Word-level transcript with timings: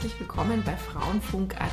herzlich 0.00 0.18
willkommen 0.18 0.62
bei 0.64 0.74
Frauenfunk.at. 0.74 1.70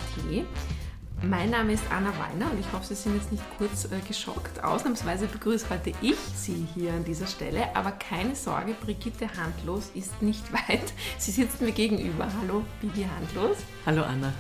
Mein 1.22 1.50
Name 1.50 1.72
ist 1.72 1.84
Anna 1.90 2.12
Wallner 2.20 2.52
und 2.52 2.60
ich 2.60 2.70
hoffe, 2.74 2.84
Sie 2.88 2.96
sind 2.96 3.16
jetzt 3.16 3.32
nicht 3.32 3.44
kurz 3.58 3.86
äh, 3.86 4.02
geschockt. 4.06 4.62
Ausnahmsweise 4.62 5.28
begrüße 5.28 5.70
heute 5.70 5.94
ich 6.02 6.18
Sie 6.36 6.68
hier 6.76 6.92
an 6.92 7.06
dieser 7.06 7.26
Stelle, 7.26 7.74
aber 7.74 7.92
keine 7.92 8.36
Sorge, 8.36 8.74
Brigitte 8.84 9.30
Handlos 9.38 9.92
ist 9.96 10.22
nicht 10.22 10.52
weit. 10.68 10.92
Sie 11.18 11.32
sitzt 11.32 11.62
mir 11.62 11.72
gegenüber. 11.72 12.28
Hallo, 12.42 12.66
Bibi 12.82 13.06
Handlos. 13.06 13.60
Hallo 13.86 14.04
Anna. 14.04 14.34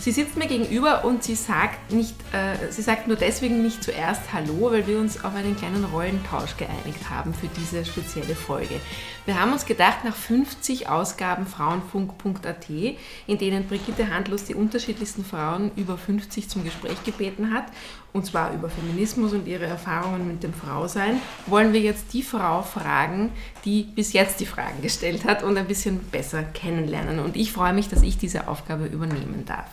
Sie 0.00 0.12
sitzt 0.12 0.38
mir 0.38 0.46
gegenüber 0.46 1.04
und 1.04 1.22
sie 1.22 1.34
sagt, 1.34 1.92
nicht, 1.92 2.14
äh, 2.32 2.72
sie 2.72 2.80
sagt 2.80 3.06
nur 3.06 3.18
deswegen 3.18 3.62
nicht 3.62 3.84
zuerst 3.84 4.32
Hallo, 4.32 4.70
weil 4.72 4.86
wir 4.86 4.98
uns 4.98 5.22
auf 5.22 5.34
einen 5.34 5.54
kleinen 5.54 5.84
Rollentausch 5.84 6.56
geeinigt 6.56 7.10
haben 7.10 7.34
für 7.34 7.48
diese 7.48 7.84
spezielle 7.84 8.34
Folge. 8.34 8.80
Wir 9.26 9.38
haben 9.38 9.52
uns 9.52 9.66
gedacht, 9.66 10.02
nach 10.04 10.16
50 10.16 10.88
Ausgaben 10.88 11.44
Frauenfunk.at, 11.44 12.70
in 12.70 13.38
denen 13.38 13.66
Brigitte 13.68 14.08
Handlos 14.08 14.44
die 14.44 14.54
unterschiedlichsten 14.54 15.22
Frauen 15.22 15.70
über 15.76 15.98
50 15.98 16.48
zum 16.48 16.64
Gespräch 16.64 17.04
gebeten 17.04 17.52
hat, 17.52 17.66
und 18.14 18.24
zwar 18.24 18.54
über 18.54 18.70
Feminismus 18.70 19.34
und 19.34 19.46
ihre 19.46 19.66
Erfahrungen 19.66 20.26
mit 20.26 20.42
dem 20.42 20.54
Frausein, 20.54 21.20
wollen 21.44 21.74
wir 21.74 21.80
jetzt 21.80 22.14
die 22.14 22.22
Frau 22.22 22.62
fragen, 22.62 23.32
die 23.66 23.82
bis 23.82 24.14
jetzt 24.14 24.40
die 24.40 24.46
Fragen 24.46 24.80
gestellt 24.80 25.26
hat 25.26 25.42
und 25.42 25.58
ein 25.58 25.66
bisschen 25.66 25.98
besser 25.98 26.42
kennenlernen. 26.42 27.18
Und 27.18 27.36
ich 27.36 27.52
freue 27.52 27.74
mich, 27.74 27.88
dass 27.90 28.00
ich 28.00 28.16
diese 28.16 28.48
Aufgabe 28.48 28.86
übernehmen 28.86 29.44
darf. 29.44 29.68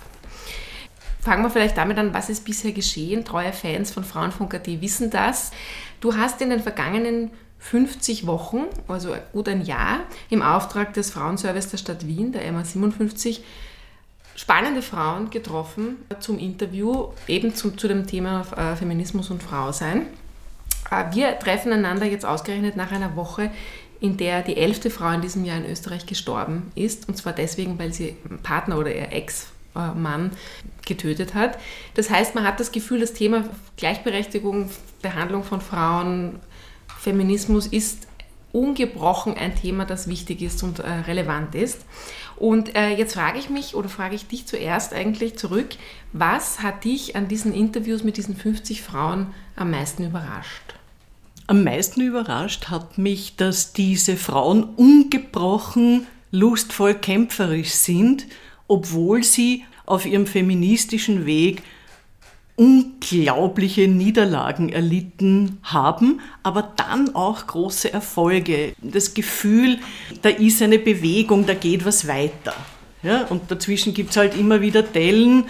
Fangen 1.28 1.44
wir 1.44 1.50
vielleicht 1.50 1.76
damit 1.76 1.98
an, 1.98 2.14
was 2.14 2.30
ist 2.30 2.46
bisher 2.46 2.72
geschehen? 2.72 3.26
Treue 3.26 3.52
Fans 3.52 3.92
von 3.92 4.06
Frauenfunk.at 4.06 4.66
wissen 4.80 5.10
das. 5.10 5.52
Du 6.00 6.16
hast 6.16 6.42
in 6.42 6.50
den 6.50 6.62
vergangenen 6.62 7.32
50 7.60 8.28
Wochen, 8.28 8.64
also 8.88 9.14
gut 9.34 9.50
ein 9.50 9.66
Jahr, 9.66 10.00
im 10.30 10.42
Auftrag 10.42 10.94
des 10.94 11.12
Frauenservice 11.12 11.68
der 11.68 11.80
Stadt 11.80 12.08
Wien, 12.08 12.32
der 12.32 12.50
MA57, 12.50 13.42
spannende 14.38 14.82
Frauen 14.82 15.30
getroffen 15.30 15.98
zum 16.22 16.40
Interview, 16.40 17.10
eben 17.28 17.54
zu, 17.54 17.72
zu 17.72 17.90
dem 17.90 18.08
Thema 18.08 18.46
äh, 18.56 18.78
Feminismus 18.78 19.30
und 19.30 19.44
Frausein. 19.44 20.04
Äh, 20.90 21.14
wir 21.14 21.38
treffen 21.40 21.74
einander 21.74 22.06
jetzt 22.06 22.26
ausgerechnet 22.26 22.78
nach 22.78 22.94
einer 22.94 23.18
Woche, 23.18 23.52
in 24.00 24.16
der 24.16 24.44
die 24.44 24.56
elfte 24.56 24.90
Frau 24.90 25.12
in 25.12 25.20
diesem 25.20 25.44
Jahr 25.44 25.58
in 25.58 25.66
Österreich 25.66 26.06
gestorben 26.06 26.72
ist. 26.76 27.10
Und 27.10 27.18
zwar 27.18 27.34
deswegen, 27.34 27.78
weil 27.78 27.92
sie 27.92 28.16
Partner 28.44 28.78
oder 28.78 28.96
ihr 28.96 29.12
Ex 29.12 29.48
Mann 29.96 30.32
getötet 30.86 31.34
hat. 31.34 31.58
Das 31.96 32.10
heißt, 32.10 32.36
man 32.36 32.46
hat 32.46 32.60
das 32.60 32.72
Gefühl, 32.72 33.00
das 33.00 33.14
Thema 33.14 33.44
Gleichberechtigung, 33.78 34.70
Behandlung 35.02 35.44
von 35.44 35.62
Frauen, 35.62 36.40
Feminismus 37.00 37.68
ist 37.68 38.08
ungebrochen 38.52 39.36
ein 39.36 39.56
Thema, 39.56 39.86
das 39.86 40.08
wichtig 40.08 40.42
ist 40.42 40.64
und 40.64 40.80
äh, 40.80 40.90
relevant 40.90 41.54
ist. 41.54 41.86
Und 42.38 42.76
äh, 42.76 42.90
jetzt 42.90 43.14
frage 43.14 43.40
ich 43.40 43.50
mich 43.50 43.76
oder 43.76 43.90
frage 43.90 44.16
ich 44.16 44.28
dich 44.28 44.46
zuerst 44.46 44.94
eigentlich 44.94 45.38
zurück, 45.38 45.70
was 46.14 46.62
hat 46.62 46.84
dich 46.84 47.16
an 47.16 47.28
diesen 47.28 47.54
Interviews 47.54 48.04
mit 48.04 48.18
diesen 48.18 48.36
50 48.36 48.82
Frauen 48.82 49.28
am 49.56 49.72
meisten 49.72 50.06
überrascht? 50.06 50.76
Am 51.48 51.64
meisten 51.64 52.02
überrascht 52.02 52.70
hat 52.70 52.98
mich, 52.98 53.36
dass 53.38 53.74
diese 53.74 54.18
Frauen 54.18 54.64
ungebrochen 54.64 56.08
lustvoll 56.32 56.94
kämpferisch 56.94 57.72
sind 57.72 58.26
obwohl 58.68 59.24
sie 59.24 59.64
auf 59.86 60.06
ihrem 60.06 60.28
feministischen 60.28 61.26
Weg 61.26 61.64
unglaubliche 62.58 63.88
Niederlagen 63.88 64.70
erlitten 64.70 65.60
haben, 65.62 66.20
aber 66.42 66.74
dann 66.76 67.14
auch 67.14 67.46
große 67.46 67.94
Erfolge. 67.94 68.74
Das 68.82 69.14
Gefühl, 69.14 69.78
da 70.24 70.30
ist 70.30 70.62
eine 70.64 70.80
Bewegung, 70.80 71.46
da 71.46 71.54
geht 71.54 71.86
was 71.86 72.08
weiter. 72.08 72.56
Ja, 73.04 73.26
und 73.26 73.52
dazwischen 73.52 73.94
gibt 73.94 74.10
es 74.10 74.18
halt 74.18 74.36
immer 74.36 74.60
wieder 74.60 74.82
Dellen 74.82 75.46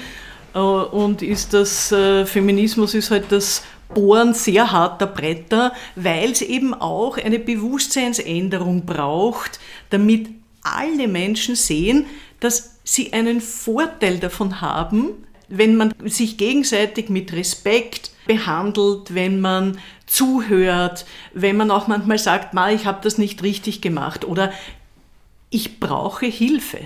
äh, 0.53 0.59
und 0.59 1.21
ist 1.21 1.53
das 1.53 1.93
äh, 1.93 2.25
Feminismus 2.25 2.93
ist 2.93 3.09
halt 3.09 3.31
das 3.31 3.63
Bohren 3.93 4.33
sehr 4.33 4.73
harter 4.73 5.07
Bretter, 5.07 5.71
weil 5.95 6.31
es 6.31 6.41
eben 6.41 6.73
auch 6.73 7.17
eine 7.17 7.39
Bewusstseinsänderung 7.39 8.85
braucht, 8.85 9.61
damit 9.89 10.27
alle 10.61 11.07
Menschen 11.07 11.55
sehen, 11.55 12.05
dass 12.41 12.76
sie 12.87 13.11
einen 13.11 13.41
Vorteil 13.41 14.17
davon 14.17 14.61
haben, 14.61 15.25
wenn 15.49 15.75
man 15.75 15.93
sich 16.05 16.37
gegenseitig 16.37 17.09
mit 17.09 17.33
Respekt 17.33 18.11
behandelt, 18.25 19.13
wenn 19.13 19.39
man 19.41 19.77
zuhört, 20.05 21.05
wenn 21.33 21.57
man 21.57 21.69
auch 21.69 21.87
manchmal 21.87 22.17
sagt, 22.17 22.53
Ma, 22.53 22.71
ich 22.71 22.85
habe 22.85 22.99
das 23.03 23.17
nicht 23.17 23.43
richtig 23.43 23.81
gemacht 23.81 24.25
oder 24.25 24.51
ich 25.49 25.79
brauche 25.79 26.25
Hilfe. 26.25 26.79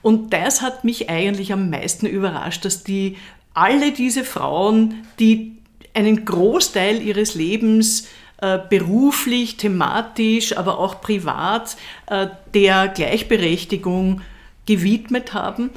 Und 0.00 0.32
das 0.32 0.62
hat 0.62 0.84
mich 0.84 1.10
eigentlich 1.10 1.52
am 1.52 1.70
meisten 1.70 2.06
überrascht, 2.06 2.64
dass 2.64 2.84
die 2.84 3.16
alle 3.54 3.92
diese 3.92 4.22
Frauen, 4.22 5.06
die 5.18 5.56
einen 5.92 6.24
Großteil 6.24 7.02
ihres 7.02 7.34
Lebens 7.34 8.06
äh, 8.40 8.58
beruflich, 8.70 9.56
thematisch, 9.56 10.56
aber 10.56 10.78
auch 10.78 11.00
privat 11.00 11.76
äh, 12.06 12.28
der 12.54 12.86
Gleichberechtigung 12.88 14.22
gewidmet 14.68 15.32
haben, 15.32 15.70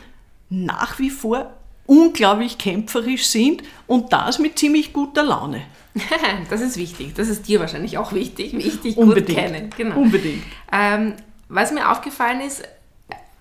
nach 0.49 0.99
wie 0.99 1.09
vor 1.09 1.53
unglaublich 1.85 2.57
kämpferisch 2.57 3.25
sind 3.25 3.63
und 3.87 4.11
das 4.11 4.37
mit 4.37 4.59
ziemlich 4.59 4.91
guter 4.91 5.23
Laune. 5.23 5.61
das 6.49 6.59
ist 6.59 6.75
wichtig. 6.75 7.13
Das 7.15 7.29
ist 7.29 7.47
dir 7.47 7.61
wahrscheinlich 7.61 7.97
auch 7.97 8.11
wichtig, 8.11 8.51
wie 8.53 8.61
ich 8.61 8.81
dich 8.81 8.97
Unbedingt. 8.97 9.27
gut 9.27 9.37
kenne. 9.37 9.69
Genau. 9.77 9.95
Unbedingt. 9.95 10.43
Ähm, 10.71 11.13
was 11.47 11.71
mir 11.71 11.89
aufgefallen 11.89 12.41
ist, 12.41 12.63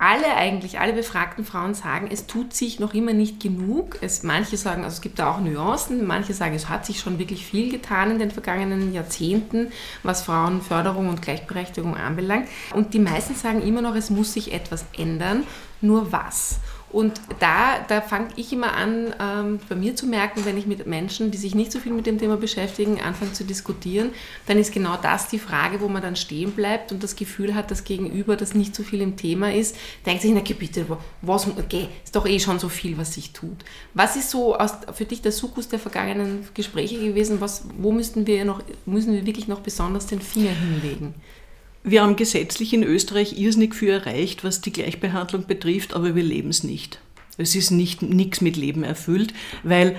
alle 0.00 0.34
eigentlich, 0.34 0.80
alle 0.80 0.94
befragten 0.94 1.44
Frauen 1.44 1.74
sagen, 1.74 2.08
es 2.10 2.26
tut 2.26 2.54
sich 2.54 2.80
noch 2.80 2.94
immer 2.94 3.12
nicht 3.12 3.38
genug. 3.38 3.98
Es, 4.00 4.22
manche 4.22 4.56
sagen, 4.56 4.82
also 4.82 4.94
es 4.94 5.02
gibt 5.02 5.18
da 5.18 5.30
auch 5.30 5.40
Nuancen, 5.40 6.06
manche 6.06 6.32
sagen, 6.32 6.54
es 6.54 6.70
hat 6.70 6.86
sich 6.86 7.00
schon 7.00 7.18
wirklich 7.18 7.44
viel 7.44 7.70
getan 7.70 8.10
in 8.10 8.18
den 8.18 8.30
vergangenen 8.30 8.94
Jahrzehnten, 8.94 9.70
was 10.02 10.22
Frauenförderung 10.22 11.10
und 11.10 11.20
Gleichberechtigung 11.20 11.98
anbelangt. 11.98 12.48
Und 12.72 12.94
die 12.94 12.98
meisten 12.98 13.34
sagen 13.34 13.60
immer 13.60 13.82
noch, 13.82 13.94
es 13.94 14.08
muss 14.08 14.32
sich 14.32 14.54
etwas 14.54 14.86
ändern. 14.96 15.44
Nur 15.82 16.10
was? 16.12 16.60
Und 16.92 17.20
da, 17.38 17.78
da 17.86 18.00
fange 18.00 18.28
ich 18.36 18.52
immer 18.52 18.74
an, 18.74 19.14
ähm, 19.20 19.60
bei 19.68 19.76
mir 19.76 19.94
zu 19.94 20.06
merken, 20.06 20.44
wenn 20.44 20.58
ich 20.58 20.66
mit 20.66 20.86
Menschen, 20.86 21.30
die 21.30 21.38
sich 21.38 21.54
nicht 21.54 21.70
so 21.70 21.78
viel 21.78 21.92
mit 21.92 22.06
dem 22.06 22.18
Thema 22.18 22.36
beschäftigen, 22.36 23.00
anfange 23.00 23.32
zu 23.32 23.44
diskutieren, 23.44 24.10
dann 24.46 24.58
ist 24.58 24.72
genau 24.72 24.96
das 25.00 25.28
die 25.28 25.38
Frage, 25.38 25.80
wo 25.80 25.88
man 25.88 26.02
dann 26.02 26.16
stehen 26.16 26.50
bleibt 26.52 26.90
und 26.90 27.02
das 27.02 27.14
Gefühl 27.14 27.54
hat, 27.54 27.70
das 27.70 27.84
Gegenüber, 27.84 28.36
das 28.36 28.54
nicht 28.54 28.74
so 28.74 28.82
viel 28.82 29.00
im 29.02 29.16
Thema 29.16 29.52
ist, 29.52 29.76
denkt 30.04 30.22
sich, 30.22 30.32
na 30.34 30.40
bitte, 30.40 30.86
was, 31.22 31.46
okay, 31.46 31.88
ist 32.04 32.16
doch 32.16 32.26
eh 32.26 32.40
schon 32.40 32.58
so 32.58 32.68
viel, 32.68 32.98
was 32.98 33.14
sich 33.14 33.32
tut. 33.32 33.64
Was 33.94 34.16
ist 34.16 34.30
so 34.30 34.56
aus, 34.56 34.72
für 34.92 35.04
dich 35.04 35.22
der 35.22 35.32
Sukkus 35.32 35.68
der 35.68 35.78
vergangenen 35.78 36.46
Gespräche 36.54 36.98
gewesen? 36.98 37.40
Was, 37.40 37.64
wo 37.78 37.92
müssten 37.92 38.26
wir 38.26 38.44
noch, 38.44 38.62
müssen 38.84 39.12
wir 39.12 39.24
wirklich 39.26 39.46
noch 39.46 39.60
besonders 39.60 40.06
den 40.06 40.20
Finger 40.20 40.50
hinlegen? 40.50 41.14
Wir 41.82 42.02
haben 42.02 42.16
gesetzlich 42.16 42.74
in 42.74 42.82
Österreich 42.82 43.38
irrsinnig 43.38 43.74
viel 43.74 43.90
erreicht, 43.90 44.44
was 44.44 44.60
die 44.60 44.72
Gleichbehandlung 44.72 45.46
betrifft, 45.46 45.94
aber 45.94 46.14
wir 46.14 46.22
leben 46.22 46.50
es 46.50 46.62
nicht. 46.62 47.00
Es 47.38 47.54
ist 47.54 47.70
nicht 47.70 48.02
nichts 48.02 48.42
mit 48.42 48.56
Leben 48.56 48.84
erfüllt, 48.84 49.32
weil 49.62 49.96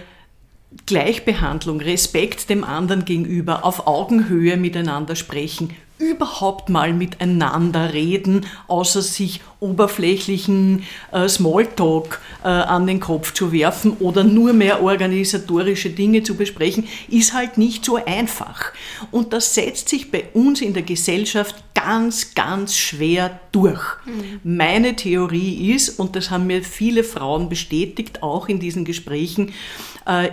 Gleichbehandlung, 0.85 1.81
Respekt 1.81 2.49
dem 2.49 2.63
anderen 2.63 3.05
gegenüber, 3.05 3.65
auf 3.65 3.87
Augenhöhe 3.87 4.55
miteinander 4.57 5.15
sprechen, 5.15 5.75
überhaupt 6.01 6.69
mal 6.69 6.93
miteinander 6.93 7.93
reden, 7.93 8.45
außer 8.67 9.01
sich 9.01 9.41
oberflächlichen 9.59 10.83
äh, 11.11 11.29
Smalltalk 11.29 12.19
äh, 12.43 12.47
an 12.47 12.87
den 12.87 12.99
Kopf 12.99 13.33
zu 13.33 13.51
werfen 13.51 13.97
oder 13.99 14.23
nur 14.23 14.53
mehr 14.53 14.81
organisatorische 14.81 15.91
Dinge 15.91 16.23
zu 16.23 16.35
besprechen, 16.35 16.87
ist 17.07 17.33
halt 17.33 17.57
nicht 17.59 17.85
so 17.85 17.97
einfach. 18.03 18.73
Und 19.11 19.33
das 19.33 19.53
setzt 19.53 19.89
sich 19.89 20.09
bei 20.09 20.23
uns 20.33 20.61
in 20.61 20.73
der 20.73 20.83
Gesellschaft 20.83 21.55
ganz, 21.75 22.33
ganz 22.33 22.75
schwer 22.75 23.39
durch. 23.51 23.83
Mhm. 24.05 24.39
Meine 24.43 24.95
Theorie 24.95 25.71
ist, 25.71 25.99
und 25.99 26.15
das 26.15 26.31
haben 26.31 26.47
mir 26.47 26.63
viele 26.63 27.03
Frauen 27.03 27.49
bestätigt, 27.49 28.23
auch 28.23 28.49
in 28.49 28.59
diesen 28.59 28.85
Gesprächen, 28.85 29.53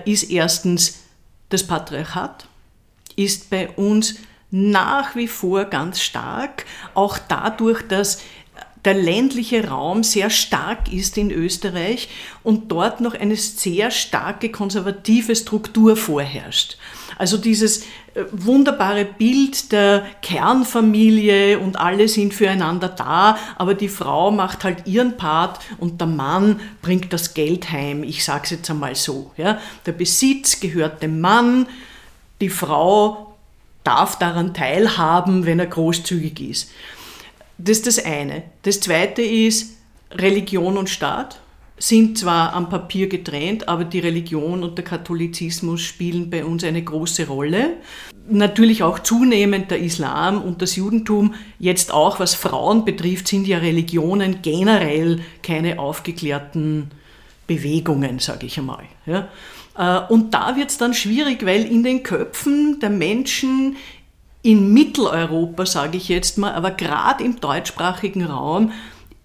ist 0.04 0.30
erstens, 0.30 1.00
das 1.48 1.66
Patriarchat 1.66 2.46
ist 3.16 3.50
bei 3.50 3.68
uns 3.70 4.16
nach 4.50 5.14
wie 5.16 5.28
vor 5.28 5.64
ganz 5.64 6.00
stark, 6.00 6.64
auch 6.94 7.18
dadurch, 7.18 7.82
dass 7.86 8.20
der 8.84 8.94
ländliche 8.94 9.68
Raum 9.68 10.02
sehr 10.02 10.30
stark 10.30 10.92
ist 10.92 11.18
in 11.18 11.30
Österreich 11.30 12.08
und 12.42 12.70
dort 12.70 13.00
noch 13.00 13.14
eine 13.14 13.36
sehr 13.36 13.90
starke 13.90 14.50
konservative 14.50 15.34
Struktur 15.34 15.96
vorherrscht. 15.96 16.78
Also 17.18 17.36
dieses 17.36 17.82
äh, 18.14 18.24
wunderbare 18.30 19.04
Bild 19.04 19.72
der 19.72 20.06
Kernfamilie 20.22 21.58
und 21.58 21.78
alle 21.78 22.08
sind 22.08 22.32
füreinander 22.32 22.88
da, 22.88 23.36
aber 23.56 23.74
die 23.74 23.88
Frau 23.88 24.30
macht 24.30 24.64
halt 24.64 24.86
ihren 24.86 25.16
Part 25.16 25.58
und 25.78 26.00
der 26.00 26.08
Mann 26.08 26.60
bringt 26.80 27.12
das 27.12 27.34
Geld 27.34 27.70
heim. 27.70 28.04
Ich 28.04 28.24
sage 28.24 28.44
es 28.44 28.50
jetzt 28.50 28.70
einmal 28.70 28.94
so. 28.94 29.32
Ja. 29.36 29.58
Der 29.84 29.92
Besitz 29.92 30.60
gehört 30.60 31.02
dem 31.02 31.20
Mann, 31.20 31.66
die 32.40 32.50
Frau 32.50 33.34
darf 33.82 34.18
daran 34.18 34.54
teilhaben, 34.54 35.44
wenn 35.44 35.58
er 35.58 35.66
großzügig 35.66 36.40
ist. 36.40 36.70
Das 37.58 37.78
ist 37.78 37.86
das 37.86 38.04
eine. 38.04 38.44
Das 38.62 38.80
zweite 38.80 39.22
ist, 39.22 39.76
Religion 40.12 40.78
und 40.78 40.88
Staat 40.88 41.40
sind 41.78 42.18
zwar 42.18 42.52
am 42.52 42.68
Papier 42.68 43.08
getrennt, 43.08 43.68
aber 43.68 43.84
die 43.84 44.00
Religion 44.00 44.62
und 44.62 44.76
der 44.76 44.84
Katholizismus 44.84 45.80
spielen 45.80 46.30
bei 46.30 46.44
uns 46.44 46.64
eine 46.64 46.82
große 46.82 47.26
Rolle. 47.26 47.76
Natürlich 48.30 48.82
auch 48.82 48.98
zunehmend 48.98 49.70
der 49.70 49.78
Islam 49.78 50.42
und 50.42 50.60
das 50.60 50.76
Judentum. 50.76 51.34
Jetzt 51.58 51.92
auch, 51.92 52.20
was 52.20 52.34
Frauen 52.34 52.84
betrifft, 52.84 53.28
sind 53.28 53.46
ja 53.46 53.58
Religionen 53.58 54.42
generell 54.42 55.20
keine 55.42 55.78
aufgeklärten 55.78 56.90
Bewegungen, 57.46 58.18
sage 58.18 58.46
ich 58.46 58.58
einmal. 58.58 58.84
Ja. 59.06 59.28
Äh, 59.78 60.12
und 60.12 60.34
da 60.34 60.56
wird 60.56 60.70
es 60.70 60.78
dann 60.78 60.94
schwierig, 60.94 61.46
weil 61.46 61.64
in 61.64 61.82
den 61.82 62.02
Köpfen 62.02 62.80
der 62.80 62.90
Menschen 62.90 63.76
in 64.42 64.72
Mitteleuropa, 64.72 65.66
sage 65.66 65.96
ich 65.96 66.08
jetzt 66.08 66.38
mal, 66.38 66.52
aber 66.52 66.70
gerade 66.70 67.24
im 67.24 67.40
deutschsprachigen 67.40 68.24
Raum, 68.24 68.72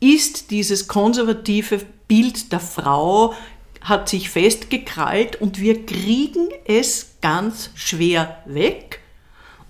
ist 0.03 0.51
dieses 0.51 0.88
konservative 0.89 1.79
Bild 2.07 2.51
der 2.51 2.59
Frau 2.59 3.33
hat 3.81 4.09
sich 4.09 4.29
festgekrallt 4.29 5.39
und 5.39 5.59
wir 5.59 5.85
kriegen 5.85 6.50
es 6.65 7.15
ganz 7.21 7.69
schwer 7.75 8.44
weg. 8.45 9.00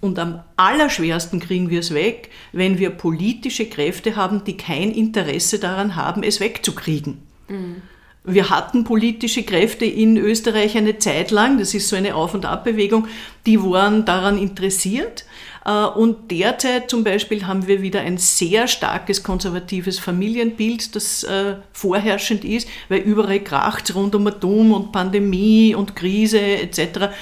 Und 0.02 0.20
am 0.20 0.44
allerschwersten 0.58 1.40
kriegen 1.40 1.70
wir 1.70 1.80
es 1.80 1.94
weg, 1.94 2.30
wenn 2.52 2.78
wir 2.78 2.90
politische 2.90 3.68
Kräfte 3.68 4.16
haben, 4.16 4.44
die 4.44 4.58
kein 4.58 4.92
Interesse 4.92 5.60
daran 5.60 5.96
haben, 5.96 6.24
es 6.24 6.40
wegzukriegen. 6.40 7.20
Mhm. 7.48 7.84
Wir 8.26 8.50
hatten 8.50 8.86
politische 8.86 9.44
Kräfte 9.44 9.86
in 9.86 10.18
Österreich 10.18 10.78
eine 10.78 10.98
Zeit 10.98 11.32
lang, 11.32 11.58
das 11.58 11.74
ist 11.74 11.90
so 11.90 11.96
eine 11.96 12.16
Auf- 12.16 12.34
und 12.34 12.46
Abbewegung, 12.46 13.08
die 13.46 13.62
waren 13.62 14.06
daran 14.06 14.38
interessiert. 14.38 15.26
Äh, 15.66 15.86
und 15.86 16.32
derzeit 16.32 16.90
zum 16.90 17.04
Beispiel 17.04 17.46
haben 17.46 17.68
wir 17.68 17.82
wieder 17.82 18.02
ein 18.02 18.18
sehr 18.18 18.68
starkes 18.68 19.24
konservatives 19.24 20.00
Familienbild, 20.00 20.96
das 20.96 21.24
äh, 21.24 21.56
vorherrschend 21.72 22.44
ist, 22.44 22.68
weil 22.90 23.00
überall 23.00 23.40
kracht 23.40 23.94
rund 23.96 24.16
um 24.16 24.28
Atom 24.28 24.72
und 24.74 24.92
Pandemie 24.92 25.76
und 25.76 25.96
Krise 25.96 26.40
etc. 26.40 27.14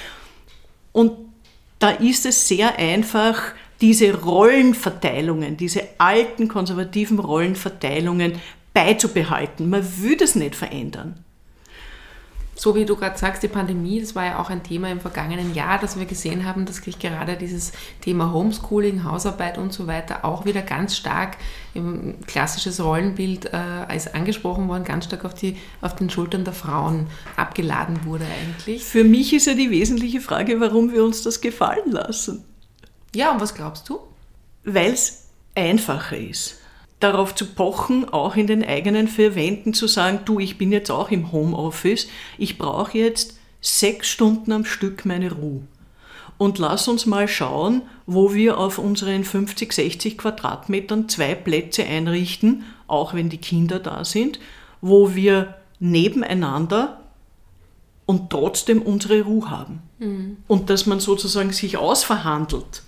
Und 0.91 1.11
da 1.79 1.89
ist 1.89 2.25
es 2.25 2.47
sehr 2.47 2.77
einfach, 2.77 3.53
diese 3.81 4.13
Rollenverteilungen, 4.13 5.57
diese 5.57 5.83
alten 5.97 6.47
konservativen 6.47 7.17
Rollenverteilungen 7.17 8.33
beizubehalten. 8.73 9.69
Man 9.69 9.83
würde 9.97 10.23
es 10.23 10.35
nicht 10.35 10.55
verändern. 10.55 11.23
So 12.61 12.75
wie 12.75 12.85
du 12.85 12.95
gerade 12.95 13.17
sagst, 13.17 13.41
die 13.41 13.47
Pandemie, 13.47 13.99
das 13.99 14.13
war 14.13 14.23
ja 14.23 14.39
auch 14.39 14.51
ein 14.51 14.61
Thema 14.61 14.91
im 14.91 14.99
vergangenen 14.99 15.55
Jahr, 15.55 15.79
dass 15.79 15.97
wir 15.97 16.05
gesehen 16.05 16.45
haben, 16.45 16.67
dass 16.67 16.75
sich 16.75 16.99
gerade 16.99 17.35
dieses 17.35 17.71
Thema 18.01 18.31
Homeschooling, 18.31 19.03
Hausarbeit 19.03 19.57
und 19.57 19.73
so 19.73 19.87
weiter 19.87 20.23
auch 20.23 20.45
wieder 20.45 20.61
ganz 20.61 20.95
stark 20.95 21.37
im 21.73 22.21
klassisches 22.27 22.79
Rollenbild 22.79 23.51
äh, 23.51 23.95
ist 23.95 24.13
angesprochen 24.13 24.67
worden, 24.67 24.83
ganz 24.83 25.05
stark 25.05 25.25
auf, 25.25 25.33
die, 25.33 25.57
auf 25.81 25.95
den 25.95 26.11
Schultern 26.11 26.43
der 26.43 26.53
Frauen 26.53 27.07
abgeladen 27.35 28.05
wurde 28.05 28.25
eigentlich. 28.25 28.83
Für 28.83 29.05
mich 29.05 29.33
ist 29.33 29.47
ja 29.47 29.55
die 29.55 29.71
wesentliche 29.71 30.21
Frage, 30.21 30.59
warum 30.59 30.91
wir 30.91 31.03
uns 31.03 31.23
das 31.23 31.41
gefallen 31.41 31.89
lassen. 31.89 32.45
Ja, 33.15 33.31
und 33.31 33.41
was 33.41 33.55
glaubst 33.55 33.89
du? 33.89 34.01
Weil 34.65 34.93
es 34.93 35.29
einfacher 35.55 36.15
ist 36.15 36.60
darauf 37.03 37.35
zu 37.35 37.45
pochen, 37.45 38.07
auch 38.07 38.35
in 38.35 38.47
den 38.47 38.63
eigenen 38.63 39.07
vier 39.07 39.35
Wänden 39.35 39.73
zu 39.73 39.87
sagen, 39.87 40.19
du, 40.25 40.39
ich 40.39 40.57
bin 40.57 40.71
jetzt 40.71 40.91
auch 40.91 41.11
im 41.11 41.31
Homeoffice, 41.31 42.07
ich 42.37 42.57
brauche 42.57 42.97
jetzt 42.97 43.37
sechs 43.59 44.07
Stunden 44.07 44.51
am 44.51 44.65
Stück 44.65 45.05
meine 45.05 45.31
Ruhe. 45.31 45.61
Und 46.37 46.57
lass 46.57 46.87
uns 46.87 47.05
mal 47.05 47.27
schauen, 47.27 47.83
wo 48.07 48.33
wir 48.33 48.57
auf 48.57 48.79
unseren 48.79 49.23
50, 49.23 49.73
60 49.73 50.17
Quadratmetern 50.17 51.07
zwei 51.07 51.35
Plätze 51.35 51.83
einrichten, 51.85 52.63
auch 52.87 53.13
wenn 53.13 53.29
die 53.29 53.37
Kinder 53.37 53.79
da 53.79 54.03
sind, 54.03 54.39
wo 54.81 55.13
wir 55.13 55.55
nebeneinander 55.79 57.01
und 58.07 58.29
trotzdem 58.29 58.81
unsere 58.81 59.21
Ruhe 59.21 59.49
haben. 59.49 59.83
Mhm. 59.99 60.37
Und 60.47 60.69
dass 60.69 60.87
man 60.87 60.99
sozusagen 60.99 61.51
sich 61.51 61.77
ausverhandelt. 61.77 62.83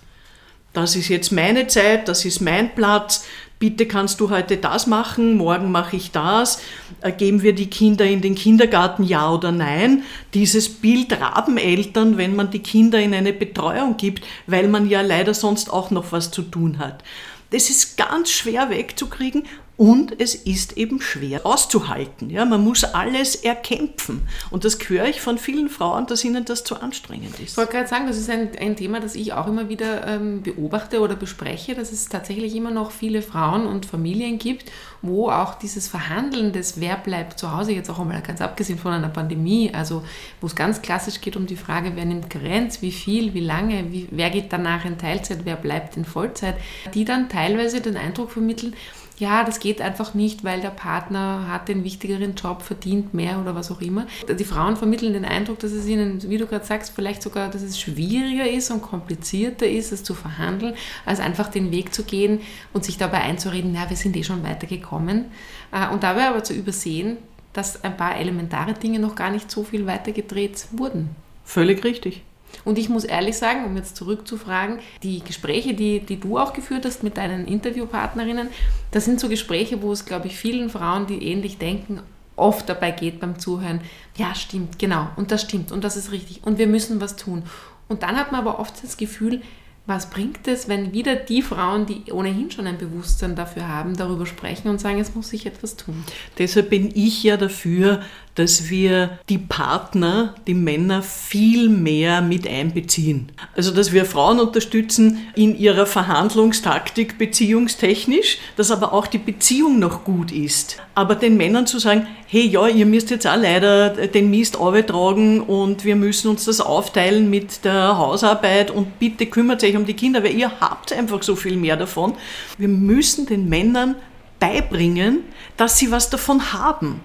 Das 0.73 0.95
ist 0.95 1.07
jetzt 1.07 1.31
meine 1.31 1.67
Zeit, 1.67 2.07
das 2.07 2.25
ist 2.25 2.41
mein 2.41 2.73
Platz, 2.73 3.25
bitte 3.63 3.85
kannst 3.85 4.19
du 4.19 4.29
heute 4.29 4.57
das 4.57 4.87
machen, 4.87 5.37
morgen 5.37 5.71
mache 5.71 5.95
ich 5.95 6.11
das, 6.11 6.61
äh, 6.99 7.13
geben 7.13 7.43
wir 7.43 7.55
die 7.55 7.69
Kinder 7.69 8.03
in 8.03 8.19
den 8.19 8.35
Kindergarten, 8.35 9.03
ja 9.03 9.31
oder 9.31 9.53
nein. 9.53 10.03
Dieses 10.33 10.67
Bild 10.67 11.17
Rabeneltern, 11.17 12.17
wenn 12.17 12.35
man 12.35 12.51
die 12.51 12.59
Kinder 12.59 12.99
in 12.99 13.13
eine 13.13 13.31
Betreuung 13.31 13.95
gibt, 13.95 14.25
weil 14.47 14.67
man 14.67 14.89
ja 14.89 14.99
leider 14.99 15.33
sonst 15.33 15.71
auch 15.71 15.91
noch 15.91 16.11
was 16.11 16.29
zu 16.29 16.41
tun 16.41 16.77
hat. 16.77 17.05
Das 17.51 17.69
ist 17.69 17.95
ganz 17.95 18.31
schwer 18.31 18.69
wegzukriegen 18.69 19.43
und 19.75 20.21
es 20.21 20.35
ist 20.35 20.77
eben 20.77 21.01
schwer 21.01 21.45
auszuhalten. 21.45 22.29
Ja, 22.29 22.45
man 22.45 22.63
muss 22.63 22.83
alles 22.83 23.35
erkämpfen. 23.35 24.21
Und 24.51 24.65
das 24.65 24.77
höre 24.87 25.05
ich 25.05 25.19
von 25.19 25.39
vielen 25.39 25.67
Frauen, 25.67 26.05
dass 26.05 26.23
ihnen 26.23 26.45
das 26.45 26.63
zu 26.63 26.79
anstrengend 26.79 27.39
ist. 27.39 27.51
Ich 27.51 27.57
wollte 27.57 27.71
gerade 27.71 27.87
sagen, 27.87 28.05
das 28.05 28.17
ist 28.17 28.29
ein, 28.29 28.49
ein 28.59 28.75
Thema, 28.75 28.99
das 28.99 29.15
ich 29.15 29.33
auch 29.33 29.47
immer 29.47 29.69
wieder 29.69 30.05
ähm, 30.05 30.43
beobachte 30.43 31.01
oder 31.01 31.15
bespreche, 31.15 31.73
dass 31.73 31.91
es 31.91 32.07
tatsächlich 32.07 32.55
immer 32.55 32.69
noch 32.69 32.91
viele 32.91 33.23
Frauen 33.23 33.65
und 33.65 33.87
Familien 33.87 34.37
gibt, 34.37 34.71
wo 35.01 35.29
auch 35.29 35.55
dieses 35.55 35.87
Verhandeln 35.87 36.53
des 36.53 36.79
Wer 36.79 36.95
bleibt 36.95 37.39
zu 37.39 37.51
Hause, 37.51 37.73
jetzt 37.73 37.89
auch 37.89 37.99
einmal 37.99 38.21
ganz 38.21 38.41
abgesehen 38.41 38.77
von 38.77 38.93
einer 38.93 39.09
Pandemie, 39.09 39.71
also 39.73 40.03
wo 40.39 40.47
es 40.47 40.55
ganz 40.55 40.81
klassisch 40.83 41.19
geht 41.19 41.35
um 41.35 41.47
die 41.47 41.57
Frage, 41.57 41.93
wer 41.95 42.05
nimmt 42.05 42.29
Grenz, 42.29 42.81
wie 42.81 42.91
viel, 42.91 43.33
wie 43.33 43.39
lange, 43.39 43.91
wie, 43.91 44.07
wer 44.11 44.29
geht 44.29 44.53
danach 44.53 44.85
in 44.85 44.99
Teilzeit, 44.99 45.39
wer 45.45 45.55
bleibt 45.55 45.97
in 45.97 46.05
Vollzeit, 46.05 46.55
die 46.93 47.05
dann 47.05 47.27
teilweise 47.27 47.81
den 47.81 47.97
Eindruck 47.97 48.31
vermitteln, 48.31 48.75
ja, 49.17 49.43
das 49.43 49.59
geht 49.59 49.79
einfach 49.79 50.13
nicht, 50.13 50.43
weil 50.43 50.61
der 50.61 50.69
Partner 50.69 51.47
hat 51.47 51.67
den 51.67 51.83
wichtigeren 51.83 52.35
Job, 52.35 52.61
verdient 52.61 53.13
mehr 53.13 53.39
oder 53.39 53.53
was 53.55 53.71
auch 53.71 53.81
immer. 53.81 54.07
Die 54.27 54.43
Frauen 54.43 54.75
vermitteln 54.75 55.13
den 55.13 55.25
Eindruck, 55.25 55.59
dass 55.59 55.71
es 55.71 55.85
ihnen, 55.85 56.21
wie 56.29 56.37
du 56.37 56.47
gerade 56.47 56.65
sagst, 56.65 56.93
vielleicht 56.95 57.21
sogar, 57.21 57.49
dass 57.49 57.61
es 57.61 57.79
schwieriger 57.79 58.49
ist 58.49 58.71
und 58.71 58.81
komplizierter 58.81 59.67
ist, 59.67 59.91
es 59.91 60.03
zu 60.03 60.13
verhandeln, 60.13 60.73
als 61.05 61.19
einfach 61.19 61.49
den 61.49 61.71
Weg 61.71 61.93
zu 61.93 62.03
gehen 62.03 62.41
und 62.73 62.83
sich 62.83 62.97
dabei 62.97 63.21
einzureden, 63.21 63.71
na, 63.73 63.89
wir 63.89 63.97
sind 63.97 64.15
eh 64.17 64.23
schon 64.23 64.43
weitergekommen. 64.43 65.25
Äh, 65.71 65.89
und 65.89 66.03
dabei 66.03 66.27
aber 66.27 66.43
zu 66.43 66.53
übersehen, 66.53 67.17
dass 67.53 67.83
ein 67.83 67.95
paar 67.95 68.17
elementare 68.17 68.73
Dinge 68.73 68.99
noch 68.99 69.15
gar 69.15 69.29
nicht 69.29 69.51
so 69.51 69.63
viel 69.63 69.85
weitergedreht 69.85 70.65
wurden. 70.71 71.15
Völlig 71.45 71.83
richtig. 71.83 72.23
Und 72.65 72.77
ich 72.77 72.89
muss 72.89 73.03
ehrlich 73.03 73.37
sagen, 73.37 73.65
um 73.65 73.75
jetzt 73.75 73.95
zurückzufragen, 73.95 74.79
die 75.01 75.23
Gespräche, 75.23 75.73
die, 75.73 75.99
die 75.99 76.19
du 76.19 76.37
auch 76.37 76.53
geführt 76.53 76.85
hast 76.85 77.03
mit 77.03 77.17
deinen 77.17 77.47
Interviewpartnerinnen, 77.47 78.49
das 78.91 79.05
sind 79.05 79.19
so 79.19 79.29
Gespräche, 79.29 79.81
wo 79.81 79.91
es, 79.91 80.05
glaube 80.05 80.27
ich, 80.27 80.35
vielen 80.35 80.69
Frauen, 80.69 81.07
die 81.07 81.23
ähnlich 81.23 81.57
denken, 81.57 82.01
oft 82.35 82.67
dabei 82.67 82.91
geht 82.91 83.19
beim 83.19 83.39
Zuhören, 83.39 83.81
ja, 84.17 84.33
stimmt, 84.35 84.79
genau, 84.79 85.07
und 85.15 85.31
das 85.31 85.41
stimmt, 85.41 85.71
und 85.71 85.83
das 85.83 85.97
ist 85.97 86.11
richtig, 86.11 86.41
und 86.43 86.57
wir 86.57 86.67
müssen 86.67 87.01
was 87.01 87.15
tun. 87.15 87.43
Und 87.87 88.03
dann 88.03 88.15
hat 88.15 88.31
man 88.31 88.41
aber 88.41 88.59
oft 88.59 88.83
das 88.83 88.97
Gefühl, 88.97 89.41
was 89.85 90.09
bringt 90.09 90.47
es, 90.47 90.69
wenn 90.69 90.93
wieder 90.93 91.15
die 91.15 91.41
Frauen, 91.41 91.85
die 91.85 92.09
ohnehin 92.11 92.49
schon 92.49 92.67
ein 92.67 92.77
Bewusstsein 92.77 93.35
dafür 93.35 93.67
haben, 93.67 93.97
darüber 93.97 94.25
sprechen 94.25 94.69
und 94.69 94.79
sagen, 94.79 94.99
es 94.99 95.13
muss 95.13 95.29
sich 95.29 95.45
etwas 95.45 95.75
tun? 95.75 96.05
Deshalb 96.37 96.69
bin 96.69 96.91
ich 96.95 97.21
ja 97.23 97.35
dafür, 97.35 98.01
dass 98.35 98.69
wir 98.69 99.19
die 99.29 99.37
Partner, 99.37 100.33
die 100.47 100.53
Männer 100.53 101.03
viel 101.03 101.69
mehr 101.69 102.21
mit 102.21 102.47
einbeziehen. 102.47 103.31
Also 103.55 103.71
dass 103.71 103.91
wir 103.91 104.05
Frauen 104.05 104.39
unterstützen 104.39 105.19
in 105.35 105.57
ihrer 105.57 105.85
Verhandlungstaktik 105.85 107.17
beziehungstechnisch, 107.17 108.39
dass 108.57 108.71
aber 108.71 108.93
auch 108.93 109.07
die 109.07 109.19
Beziehung 109.19 109.79
noch 109.79 110.03
gut 110.03 110.31
ist. 110.31 110.77
Aber 110.95 111.15
den 111.15 111.37
Männern 111.37 111.67
zu 111.67 111.79
sagen, 111.79 112.07
hey 112.27 112.47
ja, 112.47 112.67
ihr 112.67 112.85
müsst 112.85 113.11
jetzt 113.11 113.27
auch 113.27 113.37
leider 113.37 113.89
den 113.89 114.29
Mist 114.29 114.55
tragen 114.55 115.41
und 115.41 115.85
wir 115.85 115.95
müssen 115.95 116.29
uns 116.29 116.45
das 116.45 116.59
aufteilen 116.59 117.29
mit 117.29 117.63
der 117.65 117.97
Hausarbeit 117.97 118.71
und 118.71 118.99
bitte 118.99 119.27
kümmert 119.27 119.63
euch 119.63 119.75
um 119.75 119.85
die 119.85 119.93
Kinder, 119.93 120.23
weil 120.23 120.35
ihr 120.35 120.51
habt 120.59 120.91
einfach 120.93 121.21
so 121.21 121.35
viel 121.35 121.55
mehr 121.55 121.77
davon. 121.77 122.13
Wir 122.57 122.67
müssen 122.67 123.25
den 123.27 123.49
Männern 123.49 123.95
beibringen, 124.39 125.19
dass 125.57 125.77
sie 125.77 125.91
was 125.91 126.09
davon 126.09 126.53
haben 126.53 126.99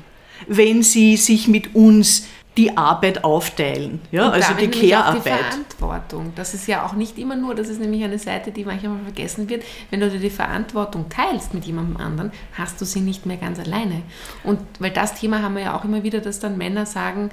wenn 0.47 0.83
sie 0.83 1.17
sich 1.17 1.49
mit 1.49 1.75
uns 1.75 2.27
die 2.59 2.77
Arbeit 2.77 3.23
aufteilen, 3.23 4.01
ja, 4.11 4.31
also 4.31 4.53
die 4.55 4.67
Care-Arbeit. 4.69 5.25
Die 5.25 5.29
Verantwortung. 5.29 6.33
Das 6.35 6.55
ist 6.55 6.67
ja 6.67 6.85
auch 6.85 6.93
nicht 6.95 7.17
immer 7.17 7.37
nur, 7.37 7.55
das 7.55 7.69
ist 7.69 7.81
nämlich 7.81 8.03
eine 8.03 8.19
Seite, 8.19 8.51
die 8.51 8.65
manchmal 8.65 8.99
vergessen 9.05 9.49
wird. 9.49 9.63
Wenn 9.91 10.01
du 10.01 10.11
dir 10.11 10.19
die 10.19 10.29
Verantwortung 10.29 11.09
teilst 11.09 11.55
mit 11.55 11.67
jemandem 11.67 11.99
anderen, 11.99 12.33
hast 12.55 12.81
du 12.81 12.85
sie 12.85 13.01
nicht 13.01 13.27
mehr 13.27 13.37
ganz 13.37 13.61
alleine. 13.61 14.03
Und 14.43 14.59
weil 14.81 14.91
das 14.91 15.15
Thema 15.15 15.41
haben 15.41 15.55
wir 15.55 15.63
ja 15.63 15.79
auch 15.79 15.85
immer 15.85 16.03
wieder, 16.03 16.21
dass 16.21 16.41
dann 16.41 16.59
Männer 16.59 16.85
sagen, 16.85 17.31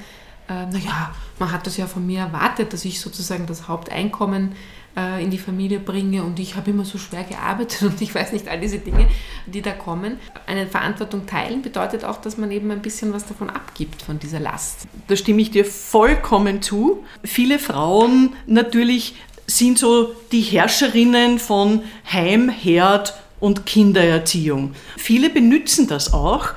äh, 0.47 0.67
naja, 0.67 1.15
man 1.39 1.51
hat 1.51 1.65
das 1.65 1.77
ja 1.77 1.87
von 1.87 2.05
mir 2.05 2.19
erwartet, 2.19 2.71
dass 2.71 2.85
ich 2.85 3.01
sozusagen 3.01 3.47
das 3.47 3.67
Haupteinkommen 3.67 4.51
äh, 4.95 5.23
in 5.23 5.29
die 5.29 5.37
Familie 5.37 5.79
bringe 5.79 6.23
und 6.23 6.39
ich 6.39 6.55
habe 6.55 6.71
immer 6.71 6.85
so 6.85 6.97
schwer 6.97 7.23
gearbeitet 7.23 7.83
und 7.83 8.01
ich 8.01 8.13
weiß 8.13 8.31
nicht, 8.33 8.47
all 8.47 8.59
diese 8.59 8.79
Dinge, 8.79 9.07
die 9.45 9.61
da 9.61 9.71
kommen. 9.71 10.19
Eine 10.45 10.67
Verantwortung 10.67 11.25
teilen 11.25 11.61
bedeutet 11.61 12.03
auch, 12.05 12.17
dass 12.17 12.37
man 12.37 12.51
eben 12.51 12.71
ein 12.71 12.81
bisschen 12.81 13.13
was 13.13 13.25
davon 13.25 13.49
abgibt, 13.49 14.01
von 14.01 14.19
dieser 14.19 14.39
Last. 14.39 14.87
Da 15.07 15.15
stimme 15.15 15.41
ich 15.41 15.51
dir 15.51 15.65
vollkommen 15.65 16.61
zu. 16.61 17.03
Viele 17.23 17.59
Frauen 17.59 18.33
natürlich 18.47 19.15
sind 19.47 19.77
so 19.77 20.15
die 20.31 20.41
Herrscherinnen 20.41 21.39
von 21.39 21.83
Heim, 22.11 22.49
Herd 22.49 23.13
und 23.39 23.65
Kindererziehung. 23.65 24.73
Viele 24.97 25.29
benutzen 25.29 25.87
das 25.87 26.13
auch 26.13 26.49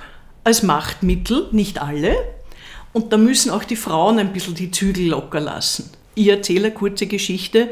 als 0.44 0.62
Machtmittel, 0.62 1.48
nicht 1.52 1.82
alle. 1.82 2.16
Und 2.92 3.12
da 3.12 3.18
müssen 3.18 3.50
auch 3.50 3.64
die 3.64 3.76
Frauen 3.76 4.18
ein 4.18 4.32
bisschen 4.32 4.54
die 4.54 4.70
Zügel 4.70 5.08
locker 5.08 5.40
lassen. 5.40 5.90
Ich 6.14 6.28
erzähle 6.28 6.66
eine 6.66 6.74
kurze 6.74 7.06
Geschichte 7.06 7.68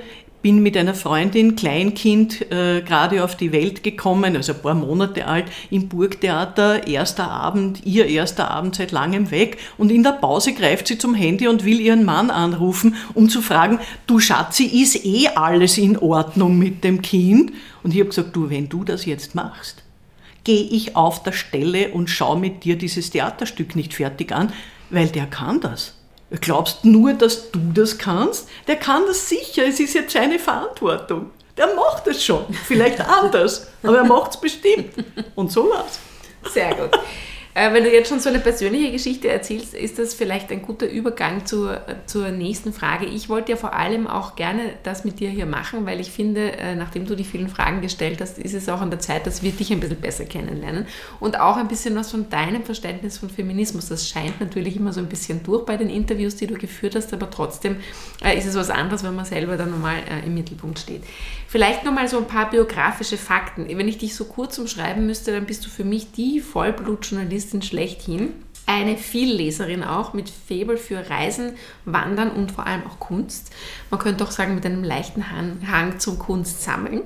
bin 0.46 0.62
mit 0.62 0.76
einer 0.76 0.94
Freundin, 0.94 1.56
Kleinkind, 1.56 2.52
äh, 2.52 2.80
gerade 2.80 3.24
auf 3.24 3.36
die 3.36 3.50
Welt 3.50 3.82
gekommen, 3.82 4.36
also 4.36 4.52
ein 4.52 4.62
paar 4.62 4.76
Monate 4.76 5.26
alt, 5.26 5.46
im 5.72 5.88
Burgtheater, 5.88 6.86
erster 6.86 7.28
Abend, 7.28 7.84
ihr 7.84 8.06
erster 8.06 8.48
Abend 8.52 8.76
seit 8.76 8.92
langem 8.92 9.32
weg. 9.32 9.58
Und 9.76 9.90
in 9.90 10.04
der 10.04 10.12
Pause 10.12 10.52
greift 10.52 10.86
sie 10.86 10.98
zum 10.98 11.16
Handy 11.16 11.48
und 11.48 11.64
will 11.64 11.80
ihren 11.80 12.04
Mann 12.04 12.30
anrufen, 12.30 12.94
um 13.12 13.28
zu 13.28 13.42
fragen, 13.42 13.80
du 14.06 14.20
Schatzi, 14.20 14.66
ist 14.66 15.04
eh 15.04 15.26
alles 15.34 15.78
in 15.78 15.98
Ordnung 15.98 16.56
mit 16.56 16.84
dem 16.84 17.02
Kind? 17.02 17.50
Und 17.82 17.92
ich 17.92 17.98
habe 17.98 18.10
gesagt, 18.10 18.36
du, 18.36 18.48
wenn 18.48 18.68
du 18.68 18.84
das 18.84 19.04
jetzt 19.04 19.34
machst, 19.34 19.82
gehe 20.44 20.62
ich 20.62 20.94
auf 20.94 21.24
der 21.24 21.32
Stelle 21.32 21.88
und 21.88 22.08
schaue 22.08 22.38
mit 22.38 22.62
dir 22.62 22.78
dieses 22.78 23.10
Theaterstück 23.10 23.74
nicht 23.74 23.94
fertig 23.94 24.30
an, 24.30 24.52
weil 24.90 25.08
der 25.08 25.26
kann 25.26 25.60
das. 25.60 25.94
Glaubst 26.40 26.84
nur, 26.84 27.12
dass 27.12 27.50
du 27.52 27.60
das 27.72 27.98
kannst? 27.98 28.48
Der 28.66 28.76
kann 28.76 29.06
das 29.06 29.28
sicher, 29.28 29.64
es 29.66 29.78
ist 29.78 29.94
jetzt 29.94 30.12
seine 30.12 30.38
Verantwortung. 30.38 31.30
Der 31.56 31.74
macht 31.74 32.06
es 32.06 32.24
schon, 32.24 32.44
vielleicht 32.66 33.00
anders, 33.08 33.68
aber 33.82 33.98
er 33.98 34.04
macht 34.04 34.32
es 34.32 34.40
bestimmt. 34.40 34.92
Und 35.34 35.52
so 35.52 35.70
war's. 35.70 35.98
Sehr 36.52 36.74
gut. 36.74 36.90
Äh, 37.56 37.72
wenn 37.72 37.84
du 37.84 37.90
jetzt 37.90 38.10
schon 38.10 38.20
so 38.20 38.28
eine 38.28 38.38
persönliche 38.38 38.92
Geschichte 38.92 39.28
erzählst, 39.28 39.72
ist 39.72 39.98
das 39.98 40.12
vielleicht 40.12 40.52
ein 40.52 40.60
guter 40.60 40.86
Übergang 40.86 41.46
zur, 41.46 41.80
zur 42.04 42.28
nächsten 42.28 42.74
Frage. 42.74 43.06
Ich 43.06 43.30
wollte 43.30 43.52
ja 43.52 43.56
vor 43.56 43.72
allem 43.72 44.06
auch 44.06 44.36
gerne 44.36 44.74
das 44.82 45.06
mit 45.06 45.20
dir 45.20 45.30
hier 45.30 45.46
machen, 45.46 45.86
weil 45.86 45.98
ich 45.98 46.10
finde, 46.10 46.52
äh, 46.52 46.74
nachdem 46.74 47.06
du 47.06 47.16
die 47.16 47.24
vielen 47.24 47.48
Fragen 47.48 47.80
gestellt 47.80 48.20
hast, 48.20 48.38
ist 48.38 48.52
es 48.52 48.68
auch 48.68 48.82
an 48.82 48.90
der 48.90 48.98
Zeit, 48.98 49.26
dass 49.26 49.42
wir 49.42 49.52
dich 49.52 49.72
ein 49.72 49.80
bisschen 49.80 50.02
besser 50.02 50.26
kennenlernen 50.26 50.86
und 51.18 51.40
auch 51.40 51.56
ein 51.56 51.66
bisschen 51.66 51.96
was 51.96 52.10
von 52.10 52.28
deinem 52.28 52.62
Verständnis 52.62 53.16
von 53.16 53.30
Feminismus. 53.30 53.88
Das 53.88 54.06
scheint 54.06 54.38
natürlich 54.38 54.76
immer 54.76 54.92
so 54.92 55.00
ein 55.00 55.08
bisschen 55.08 55.42
durch 55.42 55.64
bei 55.64 55.78
den 55.78 55.88
Interviews, 55.88 56.36
die 56.36 56.48
du 56.48 56.58
geführt 56.58 56.94
hast, 56.94 57.14
aber 57.14 57.30
trotzdem 57.30 57.76
äh, 58.22 58.36
ist 58.36 58.44
es 58.44 58.54
was 58.54 58.68
anderes, 58.68 59.02
wenn 59.02 59.14
man 59.16 59.24
selber 59.24 59.56
dann 59.56 59.70
nochmal 59.70 59.96
im 60.26 60.34
Mittelpunkt 60.34 60.78
steht. 60.78 61.04
Vielleicht 61.48 61.84
nochmal 61.84 62.06
so 62.06 62.18
ein 62.18 62.26
paar 62.26 62.50
biografische 62.50 63.16
Fakten. 63.16 63.66
Wenn 63.66 63.88
ich 63.88 63.96
dich 63.96 64.14
so 64.14 64.26
kurz 64.26 64.58
umschreiben 64.58 65.06
müsste, 65.06 65.32
dann 65.32 65.46
bist 65.46 65.64
du 65.64 65.70
für 65.70 65.84
mich 65.84 66.12
die 66.12 66.40
Vollblutjournalistin 66.40 67.45
schlechthin. 67.62 68.32
Eine 68.68 68.96
Vielleserin 68.96 69.84
auch 69.84 70.12
mit 70.12 70.28
Faible 70.28 70.76
für 70.76 71.08
Reisen, 71.08 71.52
Wandern 71.84 72.32
und 72.32 72.50
vor 72.50 72.66
allem 72.66 72.84
auch 72.84 72.98
Kunst. 72.98 73.52
Man 73.90 74.00
könnte 74.00 74.24
auch 74.24 74.32
sagen, 74.32 74.56
mit 74.56 74.66
einem 74.66 74.82
leichten 74.82 75.30
Hang 75.30 76.00
zum 76.00 76.18
Kunstsammeln. 76.18 77.02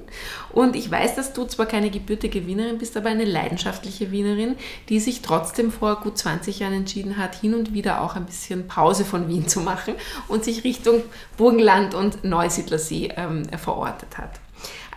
Und 0.55 0.75
ich 0.75 0.91
weiß, 0.91 1.17
dass 1.17 1.35
du 1.35 1.45
zwar 1.45 1.67
keine 1.67 1.91
gebürtige 1.91 2.47
Wienerin 2.47 2.79
bist, 2.79 2.97
aber 2.97 3.11
eine 3.11 3.27
leidenschaftliche 3.27 4.11
Wienerin, 4.11 4.57
die 4.89 5.01
sich 5.01 5.21
trotzdem 5.21 5.71
vor 5.71 6.01
gut 6.01 6.17
20 6.17 6.61
Jahren 6.61 6.73
entschieden 6.73 7.19
hat, 7.19 7.35
hin 7.35 7.53
und 7.53 7.75
wieder 7.75 8.01
auch 8.01 8.17
ein 8.17 8.25
bisschen 8.25 8.67
Pause 8.67 9.05
von 9.05 9.29
Wien 9.29 9.47
zu 9.47 9.61
machen 9.61 9.95
und 10.29 10.45
sich 10.45 10.65
Richtung 10.65 11.03
Burgenland 11.37 11.95
und 11.95 12.25
Neusiedlersee 12.25 13.13
ähm, 13.17 13.45
verortet 13.59 14.17
hat. 14.17 14.41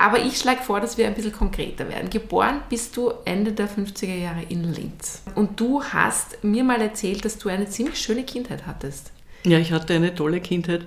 Aber 0.04 0.20
ich 0.20 0.38
schlage 0.38 0.62
vor, 0.62 0.82
dass 0.82 0.98
wir 0.98 1.08
ein 1.08 1.14
bisschen 1.14 1.32
konkreter 1.32 1.88
werden. 1.88 2.10
Geboren 2.10 2.60
bist 2.68 2.98
du 2.98 3.14
Ende 3.24 3.54
der 3.54 3.70
50er 3.70 4.14
Jahre 4.14 4.42
in 4.50 4.74
Linz. 4.74 5.22
Und 5.34 5.58
du 5.62 5.82
hast 5.82 6.44
mir 6.44 6.66
mal 6.66 6.82
erzählt, 6.82 7.24
dass 7.24 7.38
du 7.38 7.48
eine 7.48 7.70
ziemlich 7.70 8.00
schöne 8.00 8.24
Kindheit 8.24 8.68
hattest. 8.68 9.14
Ja, 9.46 9.60
ich 9.60 9.72
hatte 9.72 9.94
eine 9.94 10.14
tolle 10.14 10.42
Kindheit, 10.42 10.82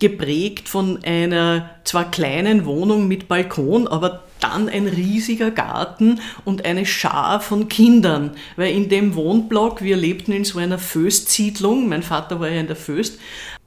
geprägt 0.00 0.68
von 0.68 1.04
einer 1.04 1.70
zwar 1.84 2.10
kleinen 2.10 2.64
Wohnung 2.64 3.06
mit 3.06 3.28
Balkon, 3.28 3.86
aber 3.86 4.24
dann 4.40 4.68
ein 4.68 4.88
riesiger 4.88 5.52
Garten 5.52 6.20
und 6.44 6.64
eine 6.64 6.84
Schar 6.84 7.40
von 7.40 7.68
Kindern, 7.68 8.32
weil 8.56 8.74
in 8.74 8.88
dem 8.88 9.14
Wohnblock, 9.14 9.82
wir 9.82 9.96
lebten 9.96 10.32
in 10.32 10.44
so 10.44 10.58
einer 10.58 10.78
Föstsiedlung, 10.78 11.88
mein 11.88 12.02
Vater 12.02 12.40
war 12.40 12.48
ja 12.48 12.60
in 12.60 12.66
der 12.66 12.76
Föst, 12.76 13.20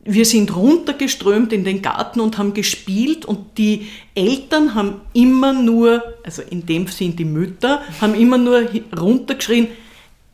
wir 0.03 0.25
sind 0.25 0.55
runtergeströmt 0.55 1.53
in 1.53 1.63
den 1.63 1.81
Garten 1.81 2.21
und 2.21 2.37
haben 2.37 2.53
gespielt 2.53 3.25
und 3.25 3.57
die 3.57 3.87
Eltern 4.15 4.73
haben 4.73 5.01
immer 5.13 5.53
nur, 5.53 6.03
also 6.23 6.41
in 6.41 6.65
dem 6.65 6.87
sind 6.87 7.19
die 7.19 7.25
Mütter, 7.25 7.81
haben 7.99 8.15
immer 8.15 8.37
nur 8.37 8.67
runtergeschrien, 8.97 9.67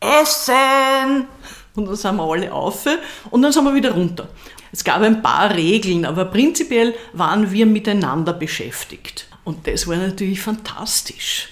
Essen! 0.00 1.26
Und 1.74 1.86
dann 1.86 1.96
sind 1.96 2.16
wir 2.16 2.24
alle 2.24 2.52
auf 2.52 2.86
und 3.30 3.42
dann 3.42 3.52
sind 3.52 3.64
wir 3.64 3.74
wieder 3.74 3.92
runter. 3.92 4.28
Es 4.72 4.84
gab 4.84 5.02
ein 5.02 5.22
paar 5.22 5.54
Regeln, 5.54 6.04
aber 6.04 6.26
prinzipiell 6.26 6.94
waren 7.12 7.52
wir 7.52 7.66
miteinander 7.66 8.32
beschäftigt. 8.32 9.26
Und 9.44 9.66
das 9.66 9.86
war 9.86 9.96
natürlich 9.96 10.40
fantastisch. 10.40 11.48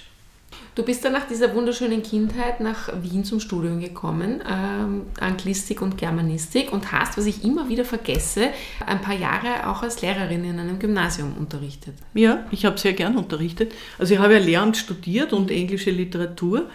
Du 0.77 0.83
bist 0.83 1.03
dann 1.03 1.13
nach 1.13 1.27
dieser 1.27 1.55
wunderschönen 1.55 2.03
Kindheit 2.03 2.59
nach 2.59 2.89
Wien 3.01 3.25
zum 3.25 3.39
Studium 3.39 3.79
gekommen, 3.79 4.43
ähm, 4.47 5.07
Anglistik 5.19 5.81
und 5.81 5.97
Germanistik 5.97 6.71
und 6.71 6.91
hast, 6.91 7.17
was 7.17 7.25
ich 7.25 7.43
immer 7.43 7.67
wieder 7.67 7.83
vergesse, 7.83 8.49
ein 8.85 9.01
paar 9.01 9.15
Jahre 9.15 9.71
auch 9.71 9.81
als 9.81 10.03
Lehrerin 10.03 10.45
in 10.45 10.59
einem 10.59 10.77
Gymnasium 10.77 11.33
unterrichtet. 11.35 11.95
Ja, 12.13 12.45
ich 12.51 12.63
habe 12.63 12.77
sehr 12.77 12.93
gern 12.93 13.17
unterrichtet. 13.17 13.73
Also 13.97 14.13
ich 14.13 14.19
habe 14.19 14.35
ja 14.35 14.39
Lehramt 14.39 14.77
studiert 14.77 15.33
und 15.33 15.49
englische 15.49 15.89
Literatur 15.89 16.69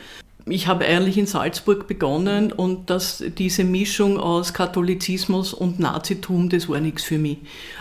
ich 0.47 0.67
habe 0.67 0.85
eigentlich 0.85 1.19
in 1.19 1.27
Salzburg 1.27 1.87
begonnen 1.87 2.51
und 2.51 2.91
das, 2.91 3.23
diese 3.39 3.63
Mischung 3.63 4.19
aus 4.19 4.53
Katholizismus 4.53 5.55
und 5.55 5.79
Nazitum, 5.79 6.49
das 6.49 6.69
war 6.69 6.81
nichts 6.81 7.05
für 7.05 7.19
mich. 7.19 7.39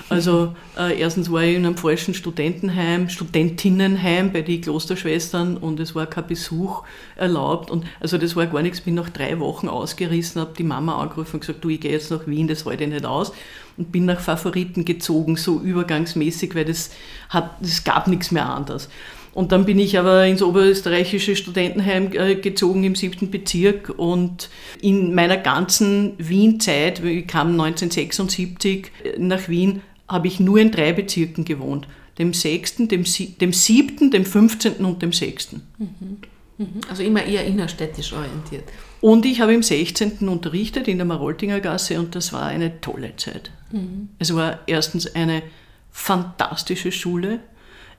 Also 0.10 0.56
äh, 0.77 1.00
erstens 1.00 1.32
war 1.32 1.41
ich 1.41 1.56
in 1.56 1.65
einem 1.65 1.75
falschen 1.75 2.13
Studentenheim, 2.13 3.10
Studentinnenheim 3.10 4.32
bei 4.32 4.41
den 4.41 4.62
Klosterschwestern 4.62 5.58
und 5.58 5.80
es 5.80 5.96
war 5.96 6.06
kein 6.06 6.27
Besuch 6.27 6.84
erlaubt. 7.15 7.72
Und 7.72 7.86
also 8.00 8.20
das 8.20 8.36
war 8.36 8.46
gar 8.46 8.62
nichts, 8.62 8.82
bin 8.82 8.94
nach 8.94 9.10
drei 9.10 9.39
Wochen 9.39 9.68
ausgerissen, 9.68 10.39
habe 10.39 10.53
die 10.56 10.63
Mama 10.63 11.01
angerufen 11.01 11.38
und 11.38 11.39
gesagt, 11.39 11.63
du, 11.63 11.70
ich 11.70 11.80
gehe 11.80 11.91
jetzt 11.91 12.12
nach 12.12 12.27
Wien, 12.27 12.48
das 12.48 12.65
halte 12.65 12.84
ich 12.84 12.91
nicht 12.91 13.06
aus. 13.06 13.32
Und 13.77 13.91
bin 13.91 14.06
nach 14.06 14.20
Favoriten 14.20 14.86
gezogen, 14.86 15.36
so 15.36 15.60
übergangsmäßig, 15.60 16.53
weil 16.53 16.65
das, 16.65 16.91
hat, 17.30 17.56
das 17.60 17.84
gab 17.84 18.08
nichts 18.08 18.30
mehr 18.30 18.48
anders. 18.48 18.88
Und 19.33 19.51
dann 19.51 19.65
bin 19.65 19.79
ich 19.79 19.97
aber 19.97 20.25
ins 20.25 20.41
oberösterreichische 20.41 21.35
Studentenheim 21.35 22.11
äh, 22.13 22.35
gezogen 22.35 22.83
im 22.83 22.95
siebten 22.95 23.31
Bezirk 23.31 23.89
und 23.97 24.50
in 24.81 25.15
meiner 25.15 25.38
ganzen 25.38 26.13
Wien-Zeit, 26.17 27.03
ich 27.03 27.27
kam 27.27 27.51
1976 27.51 28.91
äh, 29.03 29.19
nach 29.19 29.47
Wien, 29.47 29.81
habe 30.07 30.27
ich 30.27 30.39
nur 30.39 30.57
in 30.57 30.71
drei 30.71 30.91
Bezirken 30.91 31.45
gewohnt. 31.45 31.88
Dem 32.17 32.33
sechsten, 32.33 32.89
dem, 32.89 33.05
dem 33.39 33.53
siebten, 33.53 34.11
dem 34.11 34.25
fünfzehnten 34.25 34.85
und 34.85 35.01
dem 35.01 35.13
sechsten. 35.13 35.61
Mhm. 35.77 36.17
Mhm. 36.57 36.81
Also 36.89 37.03
immer 37.03 37.23
eher 37.23 37.45
innerstädtisch 37.45 38.13
orientiert. 38.13 38.65
Und 39.00 39.25
ich 39.25 39.41
habe 39.41 39.53
im 39.53 39.63
16. 39.63 40.27
unterrichtet 40.27 40.88
in 40.88 40.97
der 40.97 41.05
Maroltinger 41.05 41.59
Gasse 41.59 41.97
und 42.00 42.13
das 42.13 42.33
war 42.33 42.45
eine 42.45 42.81
tolle 42.81 43.15
Zeit. 43.15 43.50
Mhm. 43.71 44.09
Es 44.19 44.35
war 44.35 44.59
erstens 44.67 45.15
eine 45.15 45.41
fantastische 45.89 46.91
Schule. 46.91 47.39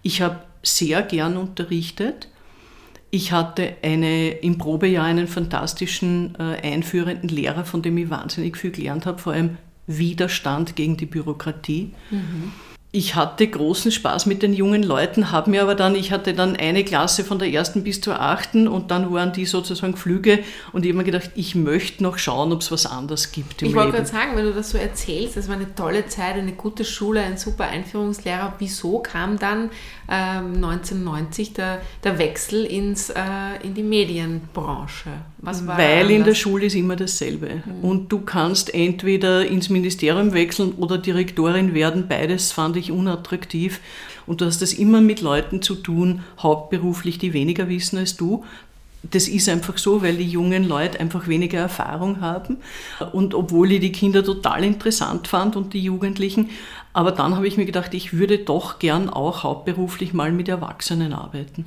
Ich 0.02 0.20
habe 0.20 0.40
sehr 0.62 1.02
gern 1.02 1.37
unterrichtet. 1.37 2.28
Ich 3.11 3.33
hatte 3.33 3.76
eine, 3.83 4.31
im 4.31 4.59
Probejahr 4.59 5.04
einen 5.04 5.28
fantastischen 5.28 6.35
äh, 6.38 6.61
einführenden 6.62 7.28
Lehrer, 7.28 7.64
von 7.64 7.83
dem 7.83 7.99
ich 7.99 8.09
wahnsinnig 8.09 8.57
viel 8.57 8.71
gelernt 8.71 9.04
habe, 9.04 9.19
vor 9.19 9.35
allem 9.35 9.59
Widerstand 9.87 10.76
gegen 10.76 10.97
die 10.97 11.07
Bürokratie. 11.07 11.92
Mhm 12.11 12.52
ich 12.94 13.14
hatte 13.14 13.49
großen 13.49 13.90
Spaß 13.90 14.26
mit 14.26 14.42
den 14.42 14.52
jungen 14.52 14.82
Leuten, 14.82 15.32
habe 15.32 15.50
mir 15.50 15.62
aber 15.62 15.75
dann, 15.75 15.94
ich 15.94 16.12
hatte 16.12 16.34
dann 16.34 16.56
eine 16.56 16.84
Klasse 16.84 17.25
von 17.25 17.38
der 17.38 17.50
ersten 17.50 17.84
bis 17.84 18.02
zur 18.02 18.20
achten 18.20 18.68
und 18.68 18.90
dann 18.90 19.11
waren 19.14 19.32
die 19.32 19.46
sozusagen 19.46 19.96
Flüge 19.96 20.40
und 20.72 20.84
ich 20.84 20.90
habe 20.90 20.99
mir 20.99 21.04
gedacht, 21.04 21.30
ich 21.34 21.54
möchte 21.54 22.02
noch 22.02 22.18
schauen, 22.18 22.52
ob 22.52 22.61
es 22.61 22.70
was 22.70 22.84
anderes 22.84 23.32
gibt 23.32 23.62
im 23.62 23.68
Ich 23.68 23.75
wollte 23.75 23.92
gerade 23.92 24.06
sagen, 24.06 24.37
wenn 24.37 24.44
du 24.44 24.52
das 24.52 24.70
so 24.70 24.78
erzählst, 24.78 25.38
das 25.38 25.49
war 25.49 25.56
eine 25.56 25.75
tolle 25.75 26.06
Zeit, 26.06 26.34
eine 26.34 26.52
gute 26.52 26.84
Schule, 26.84 27.22
ein 27.22 27.38
super 27.38 27.64
Einführungslehrer. 27.64 28.56
Wieso 28.58 28.99
kam 28.99 29.38
dann 29.38 29.70
ähm, 30.11 30.56
1990 30.56 31.54
der, 31.54 31.80
der 32.04 32.18
Wechsel 32.18 32.66
ins, 32.66 33.08
äh, 33.08 33.16
in 33.62 33.72
die 33.72 33.82
Medienbranche? 33.82 35.08
Weil 35.42 36.11
in 36.12 36.22
der 36.22 36.34
Schule 36.37 36.66
ist 36.66 36.76
immer 36.76 36.94
dasselbe. 36.94 37.62
Mhm. 37.64 37.84
Und 37.84 38.12
du 38.12 38.20
kannst 38.20 38.72
entweder 38.72 39.44
ins 39.44 39.68
Ministerium 39.68 40.32
wechseln 40.32 40.72
oder 40.76 40.99
Direktorin 40.99 41.75
werden. 41.75 42.06
Beides 42.08 42.52
fand 42.52 42.76
ich 42.76 42.92
unattraktiv. 42.92 43.80
Und 44.25 44.40
du 44.40 44.44
hast 44.44 44.62
das 44.62 44.72
immer 44.72 45.00
mit 45.00 45.20
Leuten 45.20 45.61
zu 45.61 45.75
tun, 45.75 46.22
hauptberuflich, 46.38 47.18
die 47.18 47.32
weniger 47.32 47.68
wissen 47.68 47.99
als 47.99 48.16
du 48.16 48.44
das 49.02 49.28
ist 49.28 49.49
einfach 49.49 49.78
so, 49.78 50.02
weil 50.02 50.16
die 50.16 50.28
jungen 50.28 50.66
Leute 50.66 51.00
einfach 51.00 51.26
weniger 51.26 51.59
Erfahrung 51.59 52.21
haben. 52.21 52.59
Und 53.12 53.35
obwohl 53.35 53.73
ich 53.73 53.80
die 53.80 53.92
Kinder 53.92 54.23
total 54.23 54.62
interessant 54.64 55.26
fand 55.28 55.56
und 55.56 55.75
die 55.75 55.82
Jugendlichen, 55.82 56.50
aber 56.94 57.11
dann 57.11 57.35
habe 57.37 57.47
ich 57.47 57.56
mir 57.56 57.64
gedacht, 57.64 57.94
ich 57.94 58.12
würde 58.12 58.38
doch 58.38 58.78
gern 58.78 59.09
auch 59.09 59.44
hauptberuflich 59.44 60.12
mal 60.12 60.30
mit 60.30 60.49
Erwachsenen 60.49 61.14
arbeiten. 61.14 61.64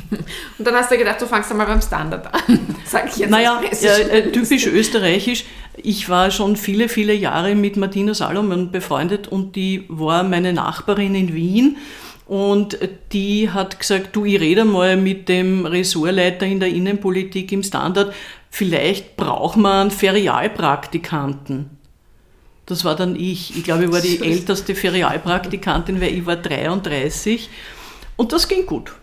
Und 0.58 0.66
dann 0.66 0.74
hast 0.74 0.90
du 0.90 0.96
gedacht, 0.96 1.20
du 1.20 1.26
fangst 1.26 1.50
einmal 1.50 1.66
beim 1.66 1.82
Standard 1.82 2.32
an. 2.32 2.60
Sag 2.86 3.08
ich 3.08 3.18
jetzt 3.18 3.30
naja, 3.30 3.60
äh, 3.62 4.32
typisch 4.32 4.66
österreichisch. 4.66 5.44
Ich 5.76 6.08
war 6.08 6.30
schon 6.30 6.56
viele, 6.56 6.88
viele 6.88 7.12
Jahre 7.12 7.54
mit 7.54 7.76
Martina 7.76 8.14
Salomon 8.14 8.70
befreundet 8.70 9.28
und 9.28 9.54
die 9.54 9.84
war 9.88 10.22
meine 10.22 10.54
Nachbarin 10.54 11.14
in 11.14 11.34
Wien. 11.34 11.76
Und 12.26 12.78
die 13.12 13.50
hat 13.50 13.78
gesagt, 13.78 14.16
du, 14.16 14.24
ich 14.24 14.40
rede 14.40 14.64
mal 14.64 14.96
mit 14.96 15.28
dem 15.28 15.66
Ressortleiter 15.66 16.46
in 16.46 16.58
der 16.58 16.70
Innenpolitik 16.70 17.52
im 17.52 17.62
Standard, 17.62 18.14
vielleicht 18.50 19.16
braucht 19.16 19.56
man 19.58 19.82
einen 19.82 19.90
Ferialpraktikanten. 19.90 21.70
Das 22.66 22.84
war 22.84 22.96
dann 22.96 23.14
ich. 23.14 23.56
Ich 23.56 23.64
glaube, 23.64 23.84
ich 23.84 23.92
war 23.92 24.00
die 24.00 24.20
älteste 24.22 24.74
Ferialpraktikantin, 24.74 26.00
weil 26.00 26.14
ich 26.14 26.24
war 26.24 26.36
33 26.36 27.50
und 28.16 28.32
das 28.32 28.48
ging 28.48 28.64
gut. 28.64 28.94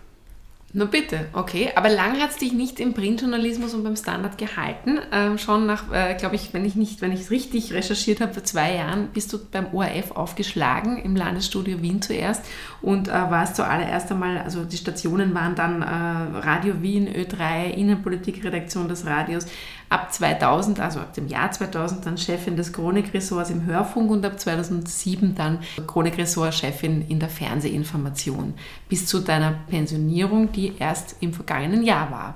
Na 0.74 0.86
bitte, 0.86 1.28
okay. 1.34 1.72
Aber 1.76 1.90
lang 1.90 2.20
hat 2.22 2.30
es 2.30 2.38
dich 2.38 2.54
nicht 2.54 2.80
im 2.80 2.94
Printjournalismus 2.94 3.74
und 3.74 3.84
beim 3.84 3.98
Standard 3.98 4.38
gehalten. 4.38 5.00
Ähm, 5.12 5.38
schon 5.38 5.66
nach, 5.66 5.92
äh, 5.92 6.16
glaube 6.16 6.36
ich, 6.36 6.54
wenn 6.54 6.64
ich 6.64 6.76
nicht, 6.76 7.02
wenn 7.02 7.12
ich 7.12 7.22
es 7.22 7.32
richtig 7.32 7.74
recherchiert 7.74 8.22
habe, 8.22 8.34
vor 8.34 8.46
zwei 8.46 8.76
Jahren 8.76 9.10
bist 9.14 9.34
du 9.34 9.38
beim 9.38 9.74
ORF 9.74 10.12
aufgeschlagen, 10.12 10.98
im 11.04 11.18
Landesstudio 11.18 11.82
Wien 11.82 12.02
zuerst 12.02 12.46
und 12.82 13.10
äh, 13.10 13.12
warst 13.12 13.58
zuallererst 13.58 14.12
einmal, 14.12 14.38
also 14.38 14.64
die 14.64 14.78
Stationen 14.78 15.34
waren 15.34 15.56
dann 15.56 15.82
äh, 15.82 16.40
Radio 16.40 16.82
Wien, 16.82 17.10
Ö3, 17.10 17.72
Innenpolitikredaktion 17.72 18.88
des 18.88 19.06
Radios, 19.06 19.48
ab 19.92 20.14
2000, 20.14 20.80
also 20.80 21.02
ab 21.02 21.14
dem 21.14 21.28
Jahr 21.28 21.52
2000 21.52 22.06
dann 22.06 22.18
Chefin 22.18 22.56
des 22.56 22.72
Chronikressorts 22.72 23.50
im 23.50 23.66
Hörfunk 23.66 24.10
und 24.10 24.26
ab 24.26 24.40
2007 24.40 25.36
dann 25.36 25.60
Chronikressortchefin 25.86 27.06
in 27.10 27.20
der 27.20 27.28
Fernsehinformation 27.28 28.54
bis 28.88 29.06
zu 29.06 29.20
deiner 29.20 29.52
Pensionierung, 29.70 30.54
die 30.54 30.61
erst 30.80 31.16
im 31.20 31.34
vergangenen 31.34 31.84
Jahr 31.84 32.12
war. 32.12 32.36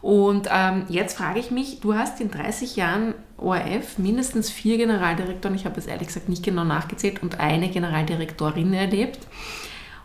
Und 0.00 0.48
ähm, 0.50 0.84
jetzt 0.88 1.16
frage 1.16 1.40
ich 1.40 1.50
mich, 1.50 1.80
du 1.80 1.94
hast 1.94 2.20
in 2.20 2.30
30 2.30 2.76
Jahren 2.76 3.14
ORF 3.36 3.98
mindestens 3.98 4.50
vier 4.50 4.76
Generaldirektoren, 4.76 5.56
ich 5.56 5.64
habe 5.64 5.78
es 5.78 5.86
ehrlich 5.86 6.08
gesagt 6.08 6.28
nicht 6.28 6.44
genau 6.44 6.64
nachgezählt, 6.64 7.22
und 7.22 7.40
eine 7.40 7.68
Generaldirektorin 7.68 8.72
erlebt. 8.74 9.18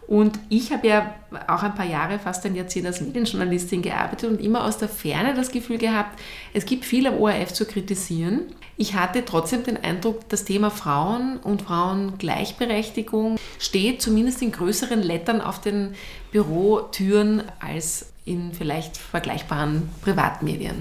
Und 0.07 0.37
ich 0.49 0.71
habe 0.73 0.87
ja 0.87 1.15
auch 1.47 1.63
ein 1.63 1.75
paar 1.75 1.85
Jahre, 1.85 2.19
fast 2.19 2.45
ein 2.45 2.55
Jahrzehnt 2.55 2.85
als 2.85 3.01
Medienjournalistin 3.01 3.81
gearbeitet 3.81 4.29
und 4.29 4.41
immer 4.41 4.65
aus 4.65 4.77
der 4.77 4.89
Ferne 4.89 5.33
das 5.33 5.51
Gefühl 5.51 5.77
gehabt, 5.77 6.19
es 6.53 6.65
gibt 6.65 6.85
viel 6.85 7.07
am 7.07 7.17
ORF 7.19 7.53
zu 7.53 7.65
kritisieren. 7.65 8.41
Ich 8.75 8.95
hatte 8.95 9.23
trotzdem 9.23 9.63
den 9.63 9.81
Eindruck, 9.81 10.27
das 10.29 10.45
Thema 10.45 10.71
Frauen 10.71 11.37
und 11.37 11.61
Frauengleichberechtigung 11.61 13.37
steht 13.59 14.01
zumindest 14.01 14.41
in 14.41 14.51
größeren 14.51 15.01
Lettern 15.01 15.39
auf 15.39 15.61
den 15.61 15.95
Bürotüren 16.33 17.43
als 17.59 18.07
in 18.25 18.51
vielleicht 18.51 18.97
vergleichbaren 18.97 19.89
Privatmedien. 20.01 20.75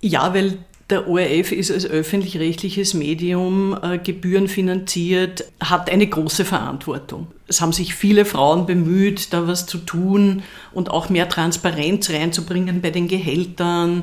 Ja, 0.00 0.34
weil 0.34 0.58
der 0.90 1.08
ORF 1.08 1.52
ist 1.52 1.70
als 1.70 1.86
öffentlich-rechtliches 1.86 2.92
Medium 2.92 3.78
äh, 3.80 3.98
gebührenfinanziert, 3.98 5.44
hat 5.60 5.88
eine 5.88 6.06
große 6.06 6.44
Verantwortung. 6.44 7.28
Es 7.46 7.62
haben 7.62 7.72
sich 7.72 7.94
viele 7.94 8.26
Frauen 8.26 8.66
bemüht, 8.66 9.32
da 9.32 9.46
was 9.46 9.66
zu 9.66 9.78
tun 9.78 10.42
und 10.72 10.90
auch 10.90 11.08
mehr 11.08 11.28
Transparenz 11.28 12.10
reinzubringen 12.10 12.82
bei 12.82 12.90
den 12.90 13.08
Gehältern 13.08 14.02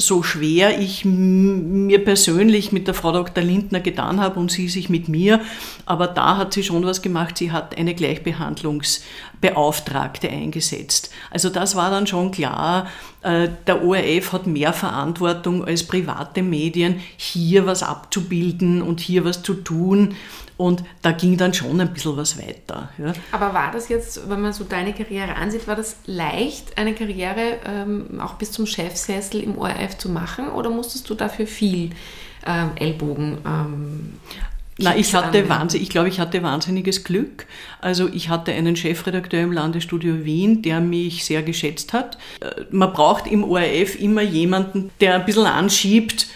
so 0.00 0.22
schwer 0.22 0.78
ich 0.78 1.04
mir 1.04 2.04
persönlich 2.04 2.70
mit 2.70 2.86
der 2.86 2.94
Frau 2.94 3.10
Dr. 3.10 3.42
Lindner 3.42 3.80
getan 3.80 4.20
habe 4.20 4.38
und 4.38 4.52
sie 4.52 4.68
sich 4.68 4.88
mit 4.88 5.08
mir, 5.08 5.40
aber 5.86 6.06
da 6.06 6.36
hat 6.36 6.52
sie 6.52 6.62
schon 6.62 6.86
was 6.86 7.02
gemacht. 7.02 7.36
Sie 7.36 7.50
hat 7.50 7.76
eine 7.76 7.96
Gleichbehandlungsbeauftragte 7.96 10.30
eingesetzt. 10.30 11.10
Also 11.32 11.50
das 11.50 11.74
war 11.74 11.90
dann 11.90 12.06
schon 12.06 12.30
klar. 12.30 12.86
Äh, 13.22 13.48
der 13.66 13.84
ORF 13.84 14.32
hat 14.32 14.46
mehr 14.46 14.72
Verantwortung 14.72 15.64
als 15.64 15.82
private 15.82 16.42
Medien, 16.42 17.00
hier 17.16 17.66
was 17.66 17.82
abzubilden 17.82 18.82
und 18.82 19.00
hier 19.00 19.24
was 19.24 19.42
zu 19.42 19.54
tun. 19.54 20.14
Und 20.58 20.82
da 21.02 21.12
ging 21.12 21.36
dann 21.36 21.54
schon 21.54 21.80
ein 21.80 21.94
bisschen 21.94 22.16
was 22.16 22.36
weiter. 22.36 22.90
Ja. 22.98 23.12
Aber 23.30 23.54
war 23.54 23.70
das 23.70 23.88
jetzt, 23.88 24.28
wenn 24.28 24.40
man 24.40 24.52
so 24.52 24.64
deine 24.64 24.92
Karriere 24.92 25.36
ansieht, 25.36 25.68
war 25.68 25.76
das 25.76 25.96
leicht, 26.04 26.76
eine 26.76 26.94
Karriere 26.94 27.58
ähm, 27.64 28.20
auch 28.20 28.34
bis 28.34 28.50
zum 28.50 28.66
Chefsessel 28.66 29.40
im 29.40 29.56
ORF 29.56 29.96
zu 29.98 30.08
machen 30.08 30.48
oder 30.48 30.68
musstest 30.68 31.08
du 31.08 31.14
dafür 31.14 31.46
viel 31.46 31.90
ähm, 32.44 32.72
Ellbogen? 32.74 33.38
Ähm, 33.46 34.12
na, 34.80 34.96
ich 34.96 35.14
hatte 35.14 35.48
wahnsinnig, 35.48 35.88
ich 35.88 35.90
glaube, 35.90 36.08
ich 36.08 36.18
hatte 36.18 36.42
wahnsinniges 36.42 37.04
Glück. 37.04 37.46
Also 37.80 38.08
ich 38.08 38.28
hatte 38.28 38.52
einen 38.52 38.74
Chefredakteur 38.74 39.42
im 39.42 39.52
Landesstudio 39.52 40.24
Wien, 40.24 40.62
der 40.62 40.80
mich 40.80 41.24
sehr 41.24 41.42
geschätzt 41.42 41.92
hat. 41.92 42.18
Äh, 42.40 42.62
man 42.72 42.92
braucht 42.92 43.28
im 43.28 43.44
ORF 43.44 43.94
immer 44.00 44.22
jemanden, 44.22 44.90
der 45.00 45.14
ein 45.14 45.24
bisschen 45.24 45.46
anschiebt, 45.46 46.26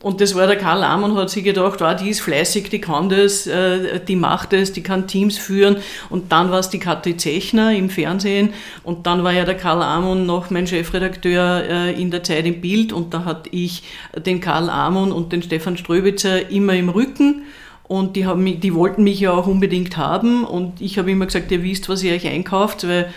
und 0.00 0.20
das 0.20 0.36
war 0.36 0.46
der 0.46 0.56
Karl 0.56 0.84
Amon, 0.84 1.16
hat 1.16 1.28
sich 1.28 1.42
gedacht, 1.42 1.82
oh, 1.82 1.94
die 1.94 2.10
ist 2.10 2.20
fleißig, 2.20 2.70
die 2.70 2.80
kann 2.80 3.08
das, 3.08 3.48
äh, 3.48 3.98
die 3.98 4.14
macht 4.14 4.52
das, 4.52 4.72
die 4.72 4.82
kann 4.82 5.08
Teams 5.08 5.36
führen. 5.36 5.78
Und 6.08 6.30
dann 6.30 6.52
war 6.52 6.60
es 6.60 6.70
die 6.70 6.78
Kathi 6.78 7.16
Zechner 7.16 7.74
im 7.74 7.90
Fernsehen. 7.90 8.50
Und 8.84 9.08
dann 9.08 9.24
war 9.24 9.32
ja 9.32 9.44
der 9.44 9.56
Karl 9.56 9.82
Amon 9.82 10.24
noch 10.24 10.50
mein 10.50 10.68
Chefredakteur 10.68 11.64
äh, 11.68 12.00
in 12.00 12.12
der 12.12 12.22
Zeit 12.22 12.46
im 12.46 12.60
Bild. 12.60 12.92
Und 12.92 13.12
da 13.12 13.24
hatte 13.24 13.50
ich 13.50 13.82
den 14.14 14.40
Karl 14.40 14.70
Amon 14.70 15.10
und 15.10 15.32
den 15.32 15.42
Stefan 15.42 15.76
Ströbitzer 15.76 16.48
immer 16.48 16.74
im 16.74 16.90
Rücken. 16.90 17.42
Und 17.88 18.14
die, 18.14 18.24
haben 18.24 18.60
die 18.60 18.74
wollten 18.74 19.02
mich 19.02 19.18
ja 19.18 19.32
auch 19.32 19.48
unbedingt 19.48 19.96
haben. 19.96 20.44
Und 20.44 20.80
ich 20.80 20.98
habe 20.98 21.10
immer 21.10 21.26
gesagt, 21.26 21.50
ihr 21.50 21.64
wisst, 21.64 21.88
was 21.88 22.04
ihr 22.04 22.14
euch 22.14 22.28
einkauft, 22.28 22.86
weil 22.86 23.12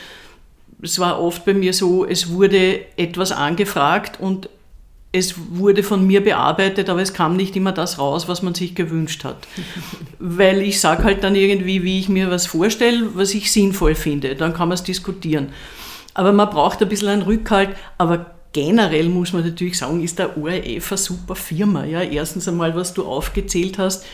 es 0.82 0.98
war 0.98 1.22
oft 1.22 1.46
bei 1.46 1.54
mir 1.54 1.74
so, 1.74 2.06
es 2.06 2.32
wurde 2.32 2.80
etwas 2.98 3.32
angefragt 3.32 4.20
und 4.20 4.50
es 5.14 5.36
wurde 5.50 5.84
von 5.84 6.08
mir 6.08 6.24
bearbeitet, 6.24 6.90
aber 6.90 7.02
es 7.02 7.14
kam 7.14 7.36
nicht 7.36 7.56
immer 7.56 7.74
das 7.74 8.00
raus, 8.00 8.28
was 8.28 8.42
man 8.42 8.56
sich 8.56 8.76
gewünscht 8.76 9.26
hat. 9.26 9.48
Weil 10.20 10.62
ich 10.62 10.80
sage 10.80 11.04
halt 11.04 11.24
dann 11.24 11.36
irgendwie, 11.36 11.84
wie 11.84 12.00
ich 12.00 12.08
mir 12.08 12.32
was 12.32 12.46
vorstelle, 12.46 13.10
was 13.16 13.34
ich 13.34 13.52
sinnvoll 13.52 13.96
finde. 13.96 14.36
Dann 14.36 14.54
kann 14.54 14.70
man 14.70 14.76
es 14.76 14.84
diskutieren. 14.84 15.50
Aber 16.14 16.32
man 16.32 16.50
braucht 16.50 16.82
ein 16.82 16.90
bisschen 16.90 17.10
einen 17.10 17.22
Rückhalt. 17.24 17.76
Aber 17.98 18.36
generell 18.54 19.10
muss 19.10 19.34
man 19.34 19.44
natürlich 19.44 19.78
sagen, 19.78 20.02
ist 20.02 20.20
der 20.20 20.38
ORF 20.38 20.92
eine 20.92 20.98
super 20.98 21.36
Firma. 21.36 21.84
Ja? 21.84 22.02
Erstens 22.02 22.48
einmal, 22.48 22.76
was 22.76 22.94
du 22.94 23.06
aufgezählt 23.06 23.78
hast, 23.78 24.06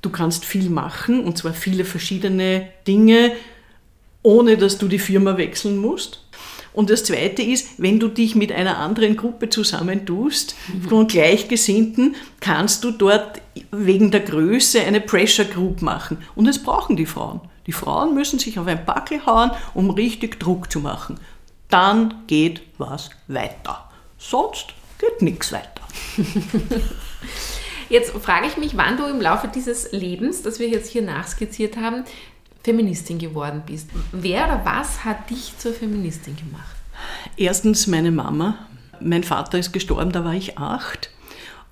du 0.00 0.10
kannst 0.10 0.44
viel 0.44 0.70
machen, 0.70 1.24
und 1.24 1.36
zwar 1.36 1.52
viele 1.52 1.84
verschiedene 1.84 2.68
Dinge, 2.86 3.32
ohne 4.22 4.56
dass 4.56 4.78
du 4.78 4.88
die 4.88 4.98
Firma 4.98 5.36
wechseln 5.36 5.76
musst. 5.76 6.25
Und 6.76 6.90
das 6.90 7.04
Zweite 7.04 7.40
ist, 7.40 7.68
wenn 7.78 7.98
du 7.98 8.08
dich 8.08 8.34
mit 8.34 8.52
einer 8.52 8.76
anderen 8.76 9.16
Gruppe 9.16 9.48
zusammentust, 9.48 10.54
von 10.86 11.08
Gleichgesinnten, 11.08 12.16
kannst 12.40 12.84
du 12.84 12.90
dort 12.90 13.40
wegen 13.72 14.10
der 14.10 14.20
Größe 14.20 14.82
eine 14.82 15.00
Pressure 15.00 15.46
Group 15.46 15.80
machen. 15.80 16.18
Und 16.34 16.44
das 16.44 16.62
brauchen 16.62 16.94
die 16.94 17.06
Frauen. 17.06 17.40
Die 17.66 17.72
Frauen 17.72 18.14
müssen 18.14 18.38
sich 18.38 18.58
auf 18.58 18.66
ein 18.66 18.84
Backel 18.84 19.24
hauen, 19.24 19.52
um 19.72 19.88
richtig 19.88 20.38
Druck 20.38 20.70
zu 20.70 20.80
machen. 20.80 21.18
Dann 21.70 22.12
geht 22.26 22.60
was 22.76 23.08
weiter. 23.26 23.88
Sonst 24.18 24.74
geht 24.98 25.22
nichts 25.22 25.52
weiter. 25.52 25.80
Jetzt 27.88 28.10
frage 28.18 28.48
ich 28.48 28.58
mich, 28.58 28.76
wann 28.76 28.98
du 28.98 29.06
im 29.06 29.22
Laufe 29.22 29.48
dieses 29.48 29.92
Lebens, 29.92 30.42
das 30.42 30.58
wir 30.58 30.68
jetzt 30.68 30.90
hier 30.90 31.02
nachskizziert 31.02 31.76
haben, 31.76 32.04
Feministin 32.66 33.18
geworden 33.18 33.62
bist. 33.64 33.88
Wer 34.10 34.44
oder 34.44 34.60
was 34.64 35.04
hat 35.04 35.30
dich 35.30 35.56
zur 35.56 35.72
Feministin 35.72 36.34
gemacht? 36.34 36.74
Erstens 37.36 37.86
meine 37.86 38.10
Mama. 38.10 38.58
Mein 39.00 39.22
Vater 39.22 39.56
ist 39.56 39.72
gestorben, 39.72 40.10
da 40.10 40.24
war 40.24 40.34
ich 40.34 40.58
acht. 40.58 41.10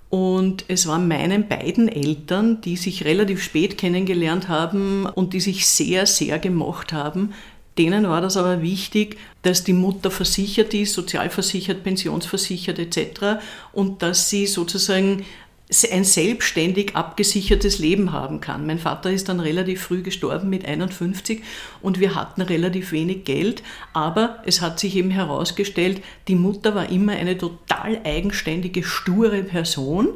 Und 0.09 0.65
es 0.69 0.87
waren 0.87 1.09
meinen 1.09 1.49
beiden 1.49 1.89
Eltern, 1.89 2.61
die 2.61 2.77
sich 2.77 3.05
relativ 3.05 3.43
spät 3.43 3.77
kennengelernt 3.77 4.49
haben 4.49 5.07
und 5.07 5.33
die 5.33 5.41
sich 5.41 5.67
sehr, 5.67 6.07
sehr 6.07 6.39
gemocht 6.39 6.93
haben. 6.93 7.35
Denen 7.77 8.07
war 8.07 8.21
das 8.21 8.37
aber 8.37 8.63
wichtig, 8.63 9.17
dass 9.43 9.65
die 9.65 9.73
Mutter 9.73 10.13
versichert 10.13 10.75
ist, 10.75 10.95
sozialversichert, 10.95 11.83
pensionsversichert 11.83 12.79
etc. 12.79 13.43
und 13.73 14.03
dass 14.03 14.31
sie 14.31 14.47
sozusagen 14.47 15.25
ein 15.91 16.05
selbstständig 16.05 16.95
abgesichertes 16.95 17.79
Leben 17.79 18.13
haben 18.13 18.41
kann. 18.41 18.67
Mein 18.67 18.79
Vater 18.79 19.11
ist 19.11 19.29
dann 19.29 19.41
relativ 19.41 19.83
früh 19.83 20.03
gestorben 20.03 20.51
mit 20.51 20.65
51 20.67 21.43
und 21.81 22.01
wir 22.01 22.15
hatten 22.15 22.43
relativ 22.43 22.93
wenig 22.93 23.25
Geld, 23.25 23.63
aber 23.93 24.43
es 24.45 24.61
hat 24.61 24.79
sich 24.79 24.95
eben 24.97 25.11
herausgestellt, 25.11 26.03
die 26.29 26.37
Mutter 26.37 26.75
war 26.75 26.91
immer 26.91 27.13
eine 27.13 27.39
total 27.39 28.01
eigenständige, 28.05 28.83
sture 28.83 29.43
Person. 29.43 30.09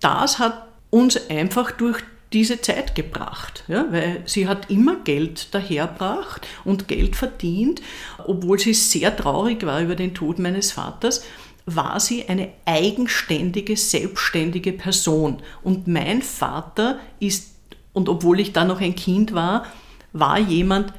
Das 0.00 0.38
hat 0.38 0.68
uns 0.90 1.28
einfach 1.28 1.72
durch 1.72 2.02
diese 2.32 2.60
Zeit 2.60 2.94
gebracht, 2.94 3.64
ja, 3.68 3.86
weil 3.90 4.22
sie 4.24 4.48
hat 4.48 4.70
immer 4.70 4.96
Geld 4.96 5.54
daherbracht 5.54 6.46
und 6.64 6.88
Geld 6.88 7.16
verdient, 7.16 7.82
obwohl 8.24 8.58
sie 8.58 8.72
sehr 8.72 9.14
traurig 9.14 9.66
war 9.66 9.82
über 9.82 9.96
den 9.96 10.14
Tod 10.14 10.38
meines 10.38 10.72
Vaters 10.72 11.24
war 11.66 12.00
sie 12.00 12.28
eine 12.28 12.48
eigenständige, 12.64 13.76
selbstständige 13.76 14.72
Person. 14.72 15.38
Und 15.62 15.86
mein 15.86 16.22
Vater 16.22 16.98
ist, 17.20 17.54
und 17.92 18.08
obwohl 18.08 18.40
ich 18.40 18.52
da 18.52 18.64
noch 18.64 18.80
ein 18.80 18.96
Kind 18.96 19.32
war, 19.34 19.66
war 20.12 20.38
jemand, 20.38 20.92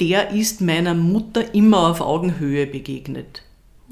der 0.00 0.30
ist 0.30 0.60
meiner 0.60 0.94
Mutter 0.94 1.54
immer 1.54 1.90
auf 1.90 2.00
Augenhöhe 2.00 2.66
begegnet. 2.66 3.42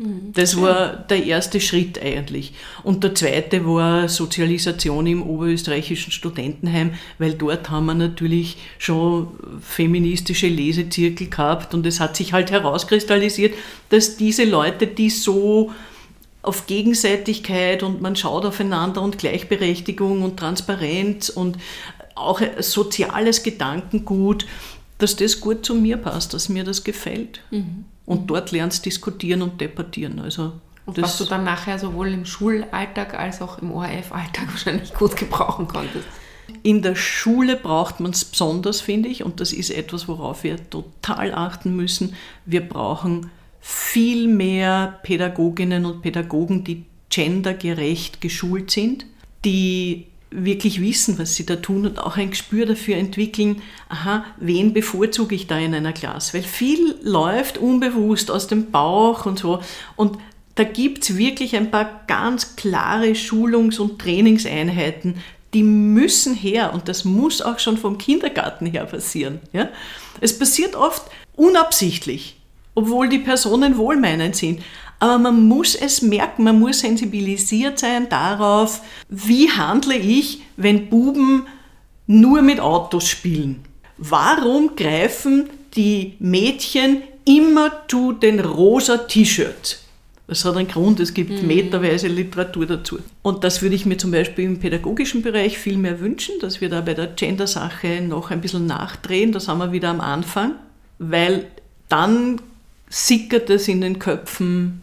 Mhm. 0.01 0.33
Das 0.33 0.61
war 0.61 0.97
der 0.97 1.25
erste 1.25 1.61
Schritt 1.61 2.01
eigentlich. 2.03 2.55
Und 2.83 3.05
der 3.05 3.15
zweite 3.15 3.67
war 3.67 4.09
Sozialisation 4.09 5.07
im 5.07 5.23
oberösterreichischen 5.23 6.11
Studentenheim, 6.11 6.95
weil 7.19 7.35
dort 7.35 7.69
haben 7.71 7.87
wir 7.87 7.95
natürlich 7.95 8.57
schon 8.79 9.29
feministische 9.61 10.49
Lesezirkel 10.49 11.29
gehabt 11.29 11.75
und 11.75 11.85
es 11.87 12.01
hat 12.01 12.17
sich 12.17 12.33
halt 12.33 12.51
herauskristallisiert, 12.51 13.55
dass 13.91 14.17
diese 14.17 14.45
Leute, 14.45 14.87
die 14.87 15.11
so 15.11 15.71
auf 16.43 16.67
Gegenseitigkeit 16.67 17.83
und 17.83 18.01
man 18.01 18.17
schaut 18.17 18.45
aufeinander 18.45 19.03
und 19.03 19.19
Gleichberechtigung 19.19 20.23
und 20.23 20.39
Transparenz 20.39 21.29
und 21.29 21.59
auch 22.15 22.41
soziales 22.61 23.43
Gedankengut, 23.43 24.47
dass 24.99 25.17
das 25.17 25.41
gut 25.41 25.65
zu 25.65 25.75
mir 25.75 25.97
passt, 25.97 26.35
dass 26.35 26.49
mir 26.49 26.65
das 26.65 26.85
gefällt. 26.85 27.41
Mhm. 27.51 27.85
Und 28.07 28.29
dort 28.29 28.53
lernst 28.53 28.85
du 28.85 28.91
diskutieren 28.91 29.43
und 29.43 29.61
debattieren. 29.61 30.19
Also 30.19 30.53
und 30.87 31.01
was 31.01 31.19
du 31.19 31.25
dann 31.25 31.45
nachher 31.45 31.79
sowohl 31.79 32.09
im 32.09 32.25
Schulalltag 32.25 33.15
als 33.15 33.41
auch 33.43 33.59
im 33.59 33.71
ORF-Alltag 33.73 34.49
wahrscheinlich 34.51 34.95
gut 34.95 35.17
gebrauchen 35.17 35.69
konntest. 35.69 36.07
In 36.63 36.83
der 36.83 36.97
Schule 36.97 37.57
braucht 37.57 38.01
man 38.01 38.11
es 38.11 38.25
besonders, 38.25 38.81
finde 38.81 39.09
ich, 39.09 39.23
und 39.23 39.41
das 39.41 39.53
ist 39.53 39.71
etwas, 39.71 40.09
worauf 40.09 40.43
wir 40.43 40.57
total 40.69 41.33
achten 41.33 41.77
müssen. 41.77 42.15
Wir 42.45 42.69
brauchen 42.69 43.31
viel 43.61 44.29
mehr 44.29 45.01
Pädagoginnen 45.03 45.85
und 45.85 46.03
Pädagogen, 46.03 46.65
die 46.65 46.85
gendergerecht 47.11 48.21
geschult 48.21 48.71
sind, 48.71 49.07
die 49.45 50.07
wirklich 50.31 50.81
wissen, 50.81 51.19
was 51.19 51.35
sie 51.35 51.45
da 51.45 51.57
tun 51.57 51.87
und 51.87 51.99
auch 51.99 52.17
ein 52.17 52.31
Gespür 52.31 52.65
dafür 52.65 52.97
entwickeln, 52.97 53.63
aha, 53.89 54.25
wen 54.39 54.73
bevorzuge 54.73 55.35
ich 55.35 55.49
da 55.49 55.59
in 55.59 55.75
einer 55.75 55.93
Klasse? 55.93 56.35
Weil 56.35 56.43
viel 56.43 56.97
läuft 57.03 57.59
unbewusst 57.59 58.31
aus 58.31 58.47
dem 58.47 58.71
Bauch 58.71 59.27
und 59.27 59.41
so. 59.41 59.61
Und 59.97 60.19
da 60.55 60.65
gibt 60.65 61.03
es 61.03 61.17
wirklich 61.17 61.57
ein 61.57 61.71
paar 61.71 62.03
ganz 62.07 62.55
klare 62.55 63.15
Schulungs- 63.15 63.81
und 63.81 64.01
Trainingseinheiten, 64.01 65.17
die 65.53 65.65
müssen 65.65 66.35
her 66.35 66.73
und 66.75 66.89
das 66.89 67.05
muss 67.05 67.43
auch 67.43 67.59
schon 67.59 67.77
vom 67.77 67.99
Kindergarten 67.99 68.67
her 68.67 68.85
passieren. 68.85 69.41
Ja? 69.53 69.69
Es 70.21 70.39
passiert 70.39 70.77
oft 70.77 71.03
unabsichtlich, 71.35 72.40
obwohl 72.81 73.09
die 73.09 73.19
Personen 73.19 73.77
wohlmeinend 73.77 74.37
sind. 74.37 74.61
Aber 74.99 75.19
man 75.19 75.47
muss 75.49 75.75
es 75.75 76.03
merken, 76.03 76.45
man 76.45 76.59
muss 76.59 76.81
sensibilisiert 76.81 77.79
sein 77.79 78.09
darauf, 78.09 78.83
wie 79.09 79.51
handle 79.51 79.97
ich, 79.97 80.43
wenn 80.57 80.91
Buben 80.91 81.47
nur 82.07 82.43
mit 82.43 82.61
Autos 82.61 83.09
spielen. 83.09 83.65
Warum 83.97 84.77
greifen 84.77 85.49
die 85.75 86.15
Mädchen 86.19 87.03
immer 87.25 87.71
zu 87.89 88.13
den 88.13 88.41
rosa 88.41 88.99
T-Shirts? 88.99 89.85
Das 90.27 90.45
hat 90.45 90.57
einen 90.57 90.69
Grund, 90.69 91.01
es 91.01 91.13
gibt 91.13 91.31
mhm. 91.31 91.47
meterweise 91.47 92.07
Literatur 92.07 92.65
dazu. 92.65 92.99
Und 93.23 93.43
das 93.43 93.63
würde 93.63 93.75
ich 93.75 93.85
mir 93.85 93.97
zum 93.97 94.13
Beispiel 94.13 94.45
im 94.45 94.61
pädagogischen 94.61 95.23
Bereich 95.23 95.59
viel 95.59 95.77
mehr 95.77 95.99
wünschen, 96.01 96.37
dass 96.41 96.61
wir 96.61 96.69
da 96.69 96.83
bei 96.83 96.95
der 96.95 97.09
Gender-Sache 97.09 98.01
noch 98.01 98.31
ein 98.31 98.41
bisschen 98.41 98.67
nachdrehen. 98.67 99.33
Da 99.33 99.41
sind 99.41 99.59
wir 99.59 99.73
wieder 99.73 99.89
am 99.89 100.01
Anfang, 100.01 100.53
weil 100.99 101.47
dann 101.89 102.41
sickert 102.91 103.49
es 103.49 103.69
in 103.69 103.81
den 103.81 103.99
Köpfen 103.99 104.83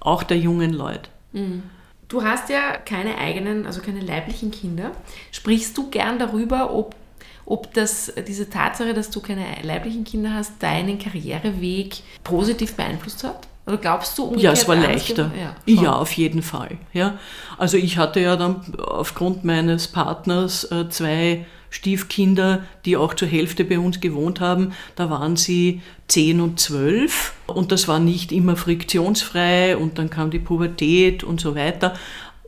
auch 0.00 0.22
der 0.22 0.38
jungen 0.38 0.72
Leute. 0.72 1.10
Mhm. 1.32 1.64
Du 2.06 2.22
hast 2.22 2.48
ja 2.48 2.78
keine 2.78 3.18
eigenen, 3.18 3.66
also 3.66 3.82
keine 3.82 4.00
leiblichen 4.00 4.50
Kinder. 4.50 4.92
Sprichst 5.30 5.76
du 5.76 5.90
gern 5.90 6.18
darüber, 6.18 6.72
ob, 6.72 6.94
ob 7.44 7.74
das, 7.74 8.10
diese 8.26 8.48
Tatsache, 8.48 8.94
dass 8.94 9.10
du 9.10 9.20
keine 9.20 9.44
leiblichen 9.62 10.04
Kinder 10.04 10.32
hast, 10.32 10.62
deinen 10.62 10.98
Karriereweg 10.98 11.96
positiv 12.24 12.74
beeinflusst 12.74 13.24
hat? 13.24 13.46
Oder 13.66 13.76
glaubst 13.76 14.16
du? 14.16 14.34
Ja, 14.36 14.52
es 14.52 14.66
war 14.66 14.76
leichter. 14.76 15.30
Ja, 15.66 15.82
ja, 15.82 15.92
auf 15.92 16.12
jeden 16.12 16.40
Fall. 16.40 16.78
Ja. 16.94 17.18
Also 17.58 17.76
ich 17.76 17.98
hatte 17.98 18.20
ja 18.20 18.36
dann 18.36 18.62
aufgrund 18.78 19.44
meines 19.44 19.88
Partners 19.88 20.64
äh, 20.72 20.88
zwei 20.88 21.44
Stiefkinder, 21.70 22.64
die 22.84 22.96
auch 22.96 23.14
zur 23.14 23.28
Hälfte 23.28 23.64
bei 23.64 23.78
uns 23.78 24.00
gewohnt 24.00 24.40
haben. 24.40 24.72
Da 24.96 25.10
waren 25.10 25.36
sie 25.36 25.82
10 26.08 26.40
und 26.40 26.60
12 26.60 27.34
und 27.46 27.72
das 27.72 27.88
war 27.88 27.98
nicht 27.98 28.32
immer 28.32 28.56
friktionsfrei 28.56 29.76
und 29.76 29.98
dann 29.98 30.10
kam 30.10 30.30
die 30.30 30.38
Pubertät 30.38 31.24
und 31.24 31.40
so 31.40 31.54
weiter. 31.54 31.94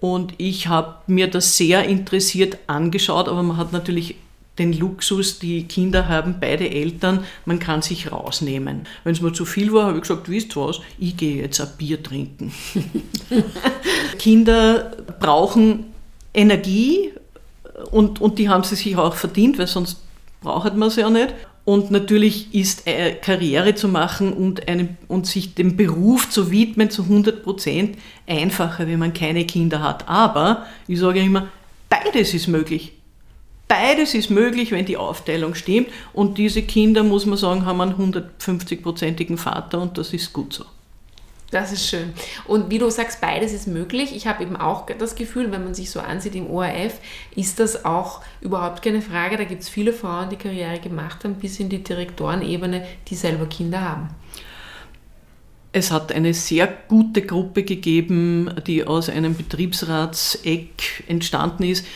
Und 0.00 0.34
ich 0.38 0.68
habe 0.68 0.96
mir 1.06 1.28
das 1.28 1.56
sehr 1.56 1.84
interessiert 1.84 2.58
angeschaut, 2.66 3.28
aber 3.28 3.42
man 3.42 3.58
hat 3.58 3.72
natürlich 3.72 4.16
den 4.58 4.72
Luxus, 4.72 5.38
die 5.38 5.64
Kinder 5.64 6.08
haben 6.08 6.36
beide 6.40 6.68
Eltern, 6.68 7.24
man 7.44 7.58
kann 7.58 7.82
sich 7.82 8.12
rausnehmen. 8.12 8.86
Wenn 9.04 9.12
es 9.12 9.20
mir 9.20 9.32
zu 9.32 9.44
viel 9.44 9.72
war, 9.72 9.86
habe 9.86 9.96
ich 9.96 10.02
gesagt, 10.02 10.28
wisst 10.28 10.56
was, 10.56 10.80
ich 10.98 11.16
gehe 11.16 11.42
jetzt 11.42 11.60
ein 11.60 11.68
Bier 11.78 12.02
trinken. 12.02 12.52
Kinder 14.18 14.92
brauchen 15.18 15.86
Energie 16.34 17.12
und, 17.90 18.20
und 18.20 18.38
die 18.38 18.48
haben 18.48 18.64
sie 18.64 18.76
sich 18.76 18.96
auch 18.96 19.14
verdient, 19.14 19.58
weil 19.58 19.66
sonst 19.66 20.02
braucht 20.40 20.76
man 20.76 20.90
sie 20.90 21.00
ja 21.00 21.10
nicht. 21.10 21.34
Und 21.64 21.90
natürlich 21.90 22.54
ist 22.54 22.86
äh, 22.86 23.14
Karriere 23.14 23.74
zu 23.74 23.86
machen 23.86 24.32
und, 24.32 24.66
einem, 24.66 24.96
und 25.08 25.26
sich 25.26 25.54
dem 25.54 25.76
Beruf 25.76 26.30
zu 26.30 26.50
widmen 26.50 26.90
zu 26.90 27.02
100 27.02 27.42
Prozent 27.42 27.98
einfacher, 28.26 28.88
wenn 28.88 28.98
man 28.98 29.12
keine 29.12 29.44
Kinder 29.44 29.82
hat. 29.82 30.08
Aber 30.08 30.66
ich 30.88 30.98
sage 30.98 31.20
immer, 31.20 31.48
beides 31.88 32.34
ist 32.34 32.48
möglich. 32.48 32.92
Beides 33.68 34.14
ist 34.14 34.30
möglich, 34.30 34.72
wenn 34.72 34.86
die 34.86 34.96
Aufteilung 34.96 35.54
stimmt. 35.54 35.88
Und 36.12 36.38
diese 36.38 36.62
Kinder, 36.62 37.04
muss 37.04 37.26
man 37.26 37.38
sagen, 37.38 37.66
haben 37.66 37.80
einen 37.80 37.94
150-prozentigen 37.94 39.36
Vater 39.36 39.80
und 39.80 39.96
das 39.96 40.12
ist 40.12 40.32
gut 40.32 40.54
so. 40.54 40.64
Das 41.50 41.72
ist 41.72 41.88
schön. 41.88 42.12
Und 42.46 42.70
wie 42.70 42.78
du 42.78 42.88
sagst, 42.90 43.20
beides 43.20 43.52
ist 43.52 43.66
möglich. 43.66 44.14
Ich 44.14 44.26
habe 44.28 44.42
eben 44.42 44.56
auch 44.56 44.86
das 44.86 45.16
Gefühl, 45.16 45.50
wenn 45.50 45.64
man 45.64 45.74
sich 45.74 45.90
so 45.90 45.98
ansieht 45.98 46.36
im 46.36 46.48
ORF, 46.48 47.00
ist 47.34 47.58
das 47.58 47.84
auch 47.84 48.20
überhaupt 48.40 48.82
keine 48.82 49.02
Frage. 49.02 49.36
Da 49.36 49.44
gibt 49.44 49.62
es 49.62 49.68
viele 49.68 49.92
Frauen, 49.92 50.30
die 50.30 50.36
Karriere 50.36 50.78
gemacht 50.78 51.24
haben, 51.24 51.34
bis 51.34 51.58
in 51.58 51.68
die 51.68 51.82
Direktorenebene, 51.82 52.86
die 53.08 53.16
selber 53.16 53.46
Kinder 53.46 53.80
haben. 53.80 54.10
Es 55.72 55.92
hat 55.92 56.10
eine 56.10 56.34
sehr 56.34 56.66
gute 56.88 57.22
Gruppe 57.22 57.62
gegeben, 57.62 58.50
die 58.66 58.84
aus 58.84 59.08
einem 59.08 59.36
Betriebsratseck 59.36 61.04
entstanden 61.06 61.62
ist. 61.62 61.86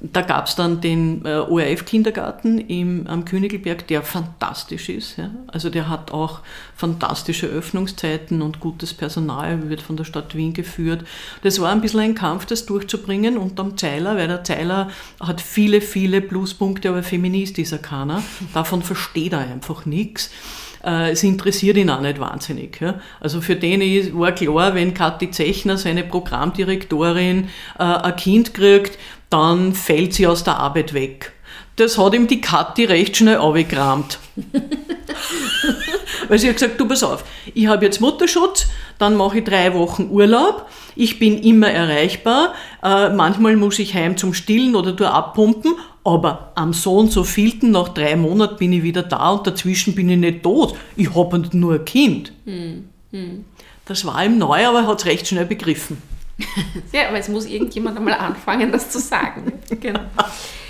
Da 0.00 0.20
gab 0.20 0.48
es 0.48 0.54
dann 0.54 0.82
den 0.82 1.24
äh, 1.24 1.38
ORF-Kindergarten 1.38 3.06
am 3.08 3.24
Königelberg, 3.24 3.86
der 3.86 4.02
fantastisch 4.02 4.90
ist. 4.90 5.16
Ja. 5.16 5.30
Also 5.46 5.70
der 5.70 5.88
hat 5.88 6.10
auch 6.10 6.40
fantastische 6.76 7.46
Öffnungszeiten 7.46 8.42
und 8.42 8.60
gutes 8.60 8.92
Personal, 8.92 9.70
wird 9.70 9.80
von 9.80 9.96
der 9.96 10.04
Stadt 10.04 10.34
Wien 10.34 10.52
geführt. 10.52 11.02
Das 11.42 11.58
war 11.58 11.72
ein 11.72 11.80
bisschen 11.80 12.00
ein 12.00 12.14
Kampf, 12.14 12.44
das 12.44 12.66
durchzubringen 12.66 13.38
unterm 13.38 13.78
Zeiler, 13.78 14.16
weil 14.18 14.28
der 14.28 14.44
Zeiler 14.44 14.90
hat 15.18 15.40
viele, 15.40 15.80
viele 15.80 16.20
Pluspunkte, 16.20 16.90
aber 16.90 17.02
Feminist 17.02 17.58
ist 17.58 17.72
er 17.72 17.78
keiner. 17.78 18.22
Davon 18.52 18.82
versteht 18.82 19.32
er 19.32 19.38
einfach 19.38 19.86
nichts 19.86 20.30
es 21.10 21.22
interessiert 21.22 21.76
ihn 21.76 21.90
auch 21.90 22.00
nicht 22.00 22.20
wahnsinnig. 22.20 22.78
Also 23.20 23.40
für 23.40 23.56
den 23.56 23.80
war 24.18 24.32
klar, 24.32 24.74
wenn 24.74 24.94
Kathi 24.94 25.30
Zechner, 25.30 25.76
seine 25.76 26.04
Programmdirektorin, 26.04 27.48
äh, 27.78 27.82
ein 27.82 28.16
Kind 28.16 28.54
kriegt, 28.54 28.98
dann 29.30 29.74
fällt 29.74 30.14
sie 30.14 30.26
aus 30.26 30.44
der 30.44 30.58
Arbeit 30.58 30.94
weg. 30.94 31.32
Das 31.76 31.98
hat 31.98 32.14
ihm 32.14 32.26
die 32.26 32.40
Kathi 32.40 32.84
recht 32.84 33.16
schnell 33.16 33.38
abgekramt. 33.38 34.18
Weil 36.28 36.38
sie 36.38 36.48
hat 36.48 36.56
gesagt, 36.56 36.80
du 36.80 36.86
pass 36.86 37.02
auf, 37.02 37.24
ich 37.54 37.66
habe 37.66 37.84
jetzt 37.84 38.00
Mutterschutz, 38.00 38.68
dann 38.98 39.16
mache 39.16 39.38
ich 39.38 39.44
drei 39.44 39.74
Wochen 39.74 40.08
Urlaub, 40.10 40.66
ich 40.94 41.18
bin 41.18 41.42
immer 41.42 41.70
erreichbar, 41.70 42.54
äh, 42.82 43.10
manchmal 43.10 43.56
muss 43.56 43.78
ich 43.78 43.94
heim 43.94 44.16
zum 44.16 44.34
Stillen 44.34 44.74
oder 44.76 44.92
durch 44.92 45.10
abpumpen, 45.10 45.74
aber 46.04 46.52
am 46.54 46.72
so 46.72 46.96
und 46.98 47.12
so 47.12 47.24
vielten, 47.24 47.72
nach 47.72 47.88
drei 47.88 48.16
Monaten 48.16 48.56
bin 48.56 48.72
ich 48.72 48.82
wieder 48.82 49.02
da 49.02 49.30
und 49.30 49.46
dazwischen 49.46 49.94
bin 49.94 50.08
ich 50.08 50.18
nicht 50.18 50.42
tot. 50.42 50.76
Ich 50.96 51.14
habe 51.14 51.42
nur 51.52 51.74
ein 51.74 51.84
Kind. 51.84 52.32
Hm. 52.44 52.88
Hm. 53.12 53.44
Das 53.84 54.04
war 54.04 54.24
ihm 54.24 54.38
neu, 54.38 54.66
aber 54.66 54.80
er 54.80 54.86
hat 54.86 55.00
es 55.00 55.06
recht 55.06 55.26
schnell 55.26 55.46
begriffen. 55.46 56.00
ja, 56.92 57.08
aber 57.08 57.18
es 57.18 57.28
muss 57.28 57.46
irgendjemand 57.46 57.96
einmal 57.96 58.14
anfangen, 58.14 58.70
das 58.70 58.90
zu 58.90 59.00
sagen. 59.00 59.52
Genau. 59.80 60.00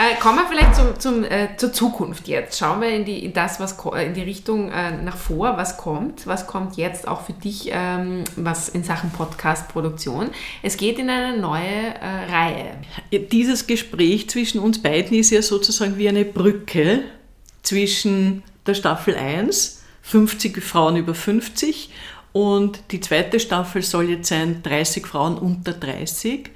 Äh, 0.00 0.18
kommen 0.18 0.38
wir 0.38 0.46
vielleicht 0.46 0.76
zum, 0.76 0.98
zum, 0.98 1.24
äh, 1.24 1.48
zur 1.58 1.74
Zukunft 1.74 2.26
jetzt. 2.26 2.58
Schauen 2.58 2.80
wir 2.80 2.88
in 2.88 3.04
die, 3.04 3.22
in 3.22 3.34
das, 3.34 3.60
was, 3.60 3.76
in 4.02 4.14
die 4.14 4.22
Richtung 4.22 4.70
äh, 4.70 4.92
nach 4.92 5.18
vor, 5.18 5.58
was 5.58 5.76
kommt. 5.76 6.26
Was 6.26 6.46
kommt 6.46 6.78
jetzt 6.78 7.06
auch 7.06 7.20
für 7.20 7.34
dich 7.34 7.68
ähm, 7.70 8.24
was 8.34 8.70
in 8.70 8.82
Sachen 8.82 9.10
Podcast-Produktion? 9.10 10.30
Es 10.62 10.78
geht 10.78 10.98
in 10.98 11.10
eine 11.10 11.36
neue 11.36 11.94
äh, 12.00 12.32
Reihe. 12.32 12.78
Dieses 13.30 13.66
Gespräch 13.66 14.30
zwischen 14.30 14.60
uns 14.60 14.82
beiden 14.82 15.18
ist 15.18 15.32
ja 15.32 15.42
sozusagen 15.42 15.98
wie 15.98 16.08
eine 16.08 16.24
Brücke 16.24 17.02
zwischen 17.62 18.42
der 18.66 18.72
Staffel 18.72 19.16
1, 19.16 19.82
50 20.00 20.62
Frauen 20.62 20.96
über 20.96 21.14
50, 21.14 21.90
und 22.32 22.80
die 22.92 23.00
zweite 23.00 23.40
Staffel 23.40 23.82
soll 23.82 24.08
jetzt 24.08 24.28
sein 24.28 24.62
30 24.62 25.06
Frauen 25.06 25.36
unter 25.36 25.72
30. 25.72 26.50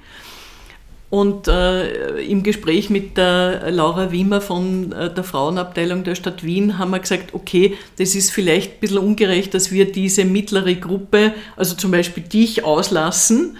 Und 1.09 1.47
äh, 1.47 2.19
im 2.23 2.41
Gespräch 2.41 2.89
mit 2.89 3.15
der 3.15 3.71
Laura 3.71 4.11
Wimmer 4.11 4.41
von 4.41 4.91
äh, 4.91 5.13
der 5.13 5.23
Frauenabteilung 5.23 6.03
der 6.03 6.15
Stadt 6.15 6.43
Wien 6.43 6.79
haben 6.79 6.91
wir 6.91 6.99
gesagt, 6.99 7.33
okay, 7.33 7.77
das 7.97 8.15
ist 8.15 8.31
vielleicht 8.31 8.73
ein 8.73 8.79
bisschen 8.79 8.97
ungerecht, 8.97 9.53
dass 9.53 9.71
wir 9.71 9.91
diese 9.91 10.25
mittlere 10.25 10.73
Gruppe, 10.75 11.33
also 11.55 11.75
zum 11.75 11.91
Beispiel 11.91 12.23
dich, 12.23 12.63
auslassen. 12.63 13.57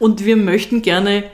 Und 0.00 0.24
wir 0.24 0.36
möchten 0.36 0.82
gerne 0.82 1.18
äh, 1.18 1.28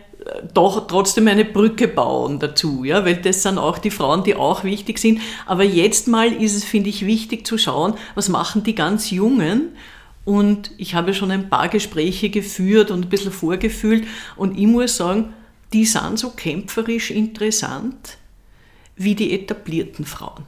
doch 0.53 0.87
trotzdem 0.87 1.29
eine 1.29 1.47
Brücke 1.47 1.89
bauen 1.89 2.39
dazu, 2.41 2.85
ja, 2.85 3.07
weil 3.07 3.17
das 3.17 3.43
sind 3.43 3.57
auch 3.57 3.79
die 3.79 3.91
Frauen, 3.91 4.23
die 4.23 4.37
auch 4.37 4.65
wichtig 4.65 4.99
sind. 4.99 5.21
Aber 5.47 5.65
jetzt 5.65 6.09
mal 6.09 6.31
ist 6.31 6.55
es, 6.55 6.65
finde 6.65 6.91
ich, 6.91 7.07
wichtig 7.07 7.47
zu 7.47 7.57
schauen, 7.57 7.95
was 8.15 8.29
machen 8.29 8.65
die 8.65 8.75
ganz 8.75 9.11
Jungen 9.11 9.71
Und 10.27 10.73
ich 10.77 10.95
habe 10.95 11.15
schon 11.15 11.31
ein 11.31 11.49
paar 11.49 11.69
Gespräche 11.69 12.29
geführt 12.29 12.91
und 12.91 13.07
ein 13.07 13.09
bisschen 13.09 13.33
vorgefühlt. 13.33 14.07
Und 14.37 14.59
ich 14.59 14.67
muss 14.67 14.99
sagen, 14.99 15.33
die 15.75 15.85
sind 15.85 16.19
so 16.19 16.31
kämpferisch 16.31 17.11
interessant 17.11 18.17
wie 18.97 19.15
die 19.15 19.35
etablierten 19.35 20.07
Frauen. 20.07 20.45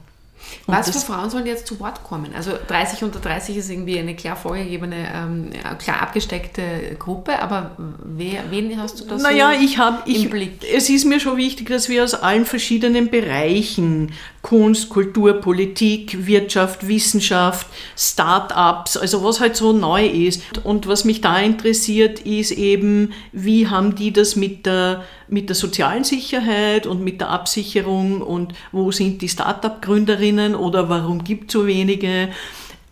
Was 0.65 0.89
für 0.89 0.99
Frauen 0.99 1.29
sollen 1.29 1.45
jetzt 1.45 1.67
zu 1.67 1.79
Wort 1.81 2.03
kommen? 2.03 2.33
Also 2.33 2.51
30 2.67 3.03
unter 3.03 3.19
30 3.19 3.57
ist 3.57 3.69
irgendwie 3.69 3.99
eine 3.99 4.15
klar 4.15 4.37
vorgegebene, 4.37 4.95
ähm, 5.13 5.49
klar 5.77 6.01
abgesteckte 6.01 6.95
Gruppe, 6.97 7.39
aber 7.39 7.75
wer, 7.77 8.49
wen 8.49 8.79
hast 8.81 8.99
du 9.01 9.05
da 9.05 9.17
naja, 9.17 9.51
so 9.53 9.63
ich 9.63 9.77
hab, 9.77 10.07
ich, 10.07 10.23
im 10.23 10.29
Blick? 10.29 10.63
Es 10.73 10.89
ist 10.89 11.03
mir 11.03 11.19
schon 11.19 11.35
wichtig, 11.35 11.67
dass 11.67 11.89
wir 11.89 12.01
aus 12.03 12.13
allen 12.13 12.45
verschiedenen 12.45 13.09
Bereichen, 13.09 14.13
Kunst, 14.47 14.87
Kultur, 14.87 15.33
Politik, 15.41 16.25
Wirtschaft, 16.25 16.87
Wissenschaft, 16.87 17.67
Start-ups, 17.97 18.95
also 18.95 19.21
was 19.21 19.41
halt 19.41 19.57
so 19.57 19.73
neu 19.73 20.05
ist. 20.05 20.41
Und 20.63 20.87
was 20.87 21.03
mich 21.03 21.19
da 21.19 21.37
interessiert, 21.37 22.21
ist 22.21 22.51
eben, 22.51 23.11
wie 23.33 23.67
haben 23.67 23.95
die 23.95 24.13
das 24.13 24.37
mit 24.37 24.65
der 24.65 25.03
mit 25.27 25.49
der 25.49 25.57
sozialen 25.57 26.05
Sicherheit 26.05 26.87
und 26.87 27.03
mit 27.03 27.19
der 27.19 27.29
Absicherung 27.29 28.21
und 28.21 28.53
wo 28.71 28.93
sind 28.93 29.21
die 29.21 29.27
Start-up-Gründerinnen 29.27 30.55
oder 30.55 30.87
warum 30.87 31.25
gibt 31.25 31.49
es 31.49 31.53
so 31.53 31.67
wenige. 31.67 32.29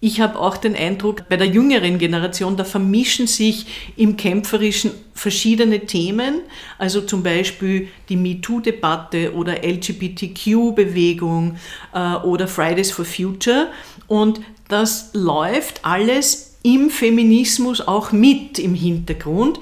Ich 0.05 0.21
habe 0.21 0.39
auch 0.39 0.57
den 0.57 0.75
Eindruck, 0.75 1.27
bei 1.29 1.35
der 1.35 1.47
jüngeren 1.47 1.97
Generation, 1.97 2.55
da 2.55 2.63
vermischen 2.63 3.25
sich 3.25 3.65
im 3.97 4.17
Kämpferischen 4.17 4.91
verschiedene 5.15 5.87
Themen, 5.87 6.41
also 6.77 7.01
zum 7.01 7.23
Beispiel 7.23 7.87
die 8.07 8.15
MeToo-Debatte 8.15 9.33
oder 9.33 9.63
LGBTQ-Bewegung 9.63 11.57
äh, 11.91 12.17
oder 12.17 12.47
Fridays 12.47 12.91
for 12.91 13.03
Future. 13.03 13.71
Und 14.05 14.41
das 14.67 15.09
läuft 15.13 15.83
alles 15.83 16.59
im 16.61 16.91
Feminismus 16.91 17.81
auch 17.81 18.11
mit 18.11 18.59
im 18.59 18.75
Hintergrund. 18.75 19.59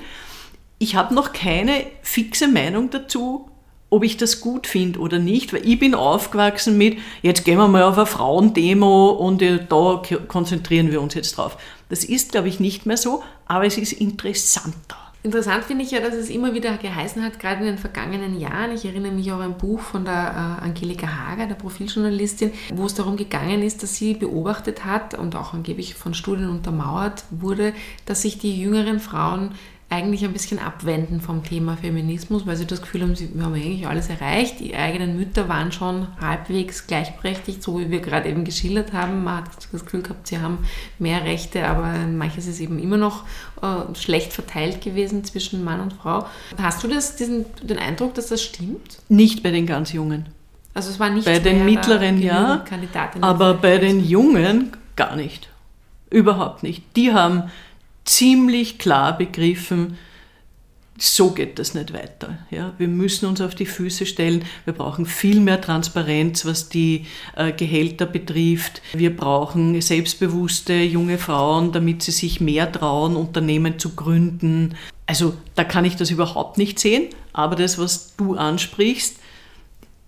Ich 0.77 0.95
habe 0.95 1.15
noch 1.15 1.31
keine 1.31 1.85
fixe 2.01 2.49
Meinung 2.49 2.89
dazu, 2.89 3.49
ob 3.93 4.03
ich 4.03 4.17
das 4.17 4.41
gut 4.41 4.65
finde 4.65 4.99
oder 4.99 5.19
nicht, 5.19 5.53
weil 5.53 5.67
ich 5.67 5.77
bin 5.77 5.93
aufgewachsen 5.93 6.77
mit, 6.79 6.97
jetzt 7.21 7.45
gehen 7.45 7.59
wir 7.59 7.67
mal 7.67 7.83
auf 7.83 7.97
eine 7.97 8.07
Frauendemo 8.07 9.11
und 9.11 9.41
da 9.41 10.01
konzentrieren 10.27 10.91
wir 10.91 10.99
uns 10.99 11.13
jetzt 11.13 11.37
drauf. 11.37 11.57
Das 11.89 12.03
ist, 12.03 12.31
glaube 12.31 12.47
ich, 12.47 12.59
nicht 12.59 12.87
mehr 12.87 12.97
so, 12.97 13.21
aber 13.45 13.67
es 13.67 13.77
ist 13.77 13.93
interessanter. 13.93 14.97
Interessant 15.21 15.63
finde 15.63 15.85
ich 15.85 15.91
ja, 15.91 16.01
dass 16.01 16.15
es 16.15 16.29
immer 16.29 16.53
wieder 16.53 16.75
geheißen 16.75 17.23
hat, 17.23 17.39
gerade 17.39 17.61
in 17.61 17.67
den 17.67 17.77
vergangenen 17.77 18.37
Jahren. 18.37 18.71
Ich 18.71 18.83
erinnere 18.83 19.13
mich 19.13 19.31
auch 19.31 19.39
an 19.39 19.53
ein 19.53 19.57
Buch 19.57 19.79
von 19.79 20.03
der 20.03 20.59
äh, 20.61 20.65
Angelika 20.65 21.07
Hager, 21.07 21.45
der 21.45 21.55
Profiljournalistin, 21.55 22.51
wo 22.73 22.87
es 22.87 22.93
darum 22.95 23.15
gegangen 23.15 23.61
ist, 23.61 23.83
dass 23.83 23.95
sie 23.95 24.15
beobachtet 24.15 24.83
hat 24.83 25.17
und 25.17 25.37
auch 25.37 25.53
angeblich 25.53 25.95
von 25.95 26.13
Studien 26.13 26.49
untermauert 26.49 27.23
wurde, 27.29 27.73
dass 28.05 28.23
sich 28.23 28.37
die 28.37 28.59
jüngeren 28.59 28.99
Frauen 28.99 29.51
eigentlich 29.93 30.25
ein 30.25 30.33
bisschen 30.33 30.57
abwenden 30.57 31.21
vom 31.21 31.43
Thema 31.43 31.77
Feminismus, 31.77 32.47
weil 32.47 32.55
sie 32.55 32.65
das 32.65 32.81
Gefühl 32.81 33.03
haben, 33.03 33.15
sie 33.15 33.29
haben 33.39 33.53
eigentlich 33.53 33.87
alles 33.87 34.09
erreicht. 34.09 34.59
Die 34.59 34.75
eigenen 34.75 35.15
Mütter 35.17 35.47
waren 35.47 35.71
schon 35.71 36.07
halbwegs 36.19 36.87
gleichberechtigt, 36.87 37.61
so 37.61 37.79
wie 37.79 37.91
wir 37.91 37.99
gerade 37.99 38.27
eben 38.29 38.43
geschildert 38.43 38.91
haben. 38.91 39.23
Man 39.23 39.37
hat 39.37 39.51
das 39.71 39.83
Gefühl 39.85 40.01
gehabt, 40.01 40.27
sie 40.27 40.39
haben 40.39 40.59
mehr 40.97 41.23
Rechte, 41.23 41.67
aber 41.67 41.93
manches 42.07 42.47
ist 42.47 42.59
eben 42.59 42.79
immer 42.79 42.97
noch 42.97 43.23
äh, 43.61 43.95
schlecht 43.95 44.33
verteilt 44.33 44.81
gewesen 44.81 45.23
zwischen 45.23 45.63
Mann 45.63 45.79
und 45.79 45.93
Frau. 45.93 46.25
Hast 46.59 46.83
du 46.83 46.87
das, 46.87 47.15
diesen, 47.15 47.45
den 47.61 47.77
Eindruck, 47.77 48.15
dass 48.15 48.27
das 48.27 48.41
stimmt? 48.41 48.97
Nicht 49.09 49.43
bei 49.43 49.51
den 49.51 49.67
ganz 49.67 49.93
Jungen. 49.93 50.25
Also 50.73 50.89
es 50.89 50.99
war 50.99 51.09
nicht 51.09 51.25
bei 51.25 51.37
den 51.37 51.65
mittleren 51.65 52.19
ja, 52.19 52.63
aber 53.21 53.53
bei 53.53 53.77
den 53.77 54.03
Jungen 54.03 54.71
gar 54.95 55.15
nicht. 55.15 55.49
Überhaupt 56.09 56.63
nicht. 56.63 56.83
Die 56.95 57.13
haben 57.13 57.51
ziemlich 58.05 58.79
klar 58.79 59.17
begriffen, 59.17 59.97
so 60.97 61.31
geht 61.31 61.57
das 61.57 61.73
nicht 61.73 61.91
weiter. 61.93 62.37
Ja, 62.51 62.73
wir 62.77 62.87
müssen 62.87 63.25
uns 63.27 63.41
auf 63.41 63.55
die 63.55 63.65
Füße 63.65 64.05
stellen. 64.05 64.45
Wir 64.65 64.73
brauchen 64.73 65.05
viel 65.05 65.39
mehr 65.39 65.59
Transparenz, 65.59 66.45
was 66.45 66.69
die 66.69 67.07
äh, 67.35 67.51
Gehälter 67.51 68.05
betrifft. 68.05 68.81
Wir 68.93 69.15
brauchen 69.15 69.81
selbstbewusste 69.81 70.73
junge 70.73 71.17
Frauen, 71.17 71.71
damit 71.71 72.03
sie 72.03 72.11
sich 72.11 72.39
mehr 72.39 72.71
trauen, 72.71 73.15
Unternehmen 73.15 73.79
zu 73.79 73.95
gründen. 73.95 74.75
Also 75.07 75.33
da 75.55 75.63
kann 75.63 75.83
ich 75.83 75.95
das 75.95 76.11
überhaupt 76.11 76.57
nicht 76.57 76.79
sehen. 76.79 77.09
Aber 77.33 77.55
das, 77.55 77.79
was 77.79 78.15
du 78.15 78.35
ansprichst, 78.35 79.17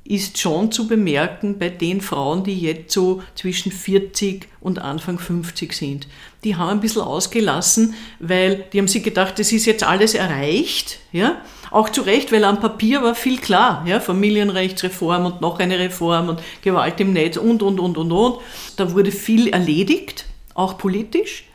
ist 0.08 0.38
schon 0.38 0.72
zu 0.72 0.88
bemerken 0.88 1.58
bei 1.58 1.70
den 1.70 2.00
Frauen, 2.00 2.44
die 2.44 2.60
jetzt 2.60 2.94
so 2.94 3.24
zwischen 3.34 3.72
40 3.72 4.48
und 4.62 4.78
Anfang 4.78 5.18
50 5.18 5.74
sind. 5.74 6.08
Die 6.44 6.56
haben 6.56 6.70
ein 6.70 6.80
bisschen 6.80 7.02
ausgelassen, 7.02 7.96
weil 8.20 8.66
die 8.72 8.78
haben 8.78 8.88
sich 8.88 9.04
gedacht, 9.04 9.40
das 9.40 9.52
ist 9.52 9.66
jetzt 9.66 9.84
alles 9.84 10.14
erreicht. 10.14 11.00
Ja? 11.12 11.42
Auch 11.72 11.90
zu 11.90 12.04
Recht, 12.04 12.32
weil 12.32 12.44
am 12.44 12.60
Papier 12.60 13.02
war 13.02 13.16
viel 13.16 13.40
klar. 13.40 13.84
Ja? 13.88 14.00
Familienrechtsreform 14.00 15.26
und 15.26 15.42
noch 15.42 15.58
eine 15.58 15.80
Reform 15.80 16.30
und 16.30 16.42
Gewalt 16.62 17.00
im 17.00 17.12
Netz 17.12 17.38
und, 17.38 17.64
und, 17.64 17.80
und, 17.80 17.98
und, 17.98 18.12
und. 18.12 18.38
Da 18.78 18.94
wurde 18.94 19.12
viel 19.12 19.48
erledigt, 19.48 20.26
auch 20.54 20.78
politisch. 20.78 21.46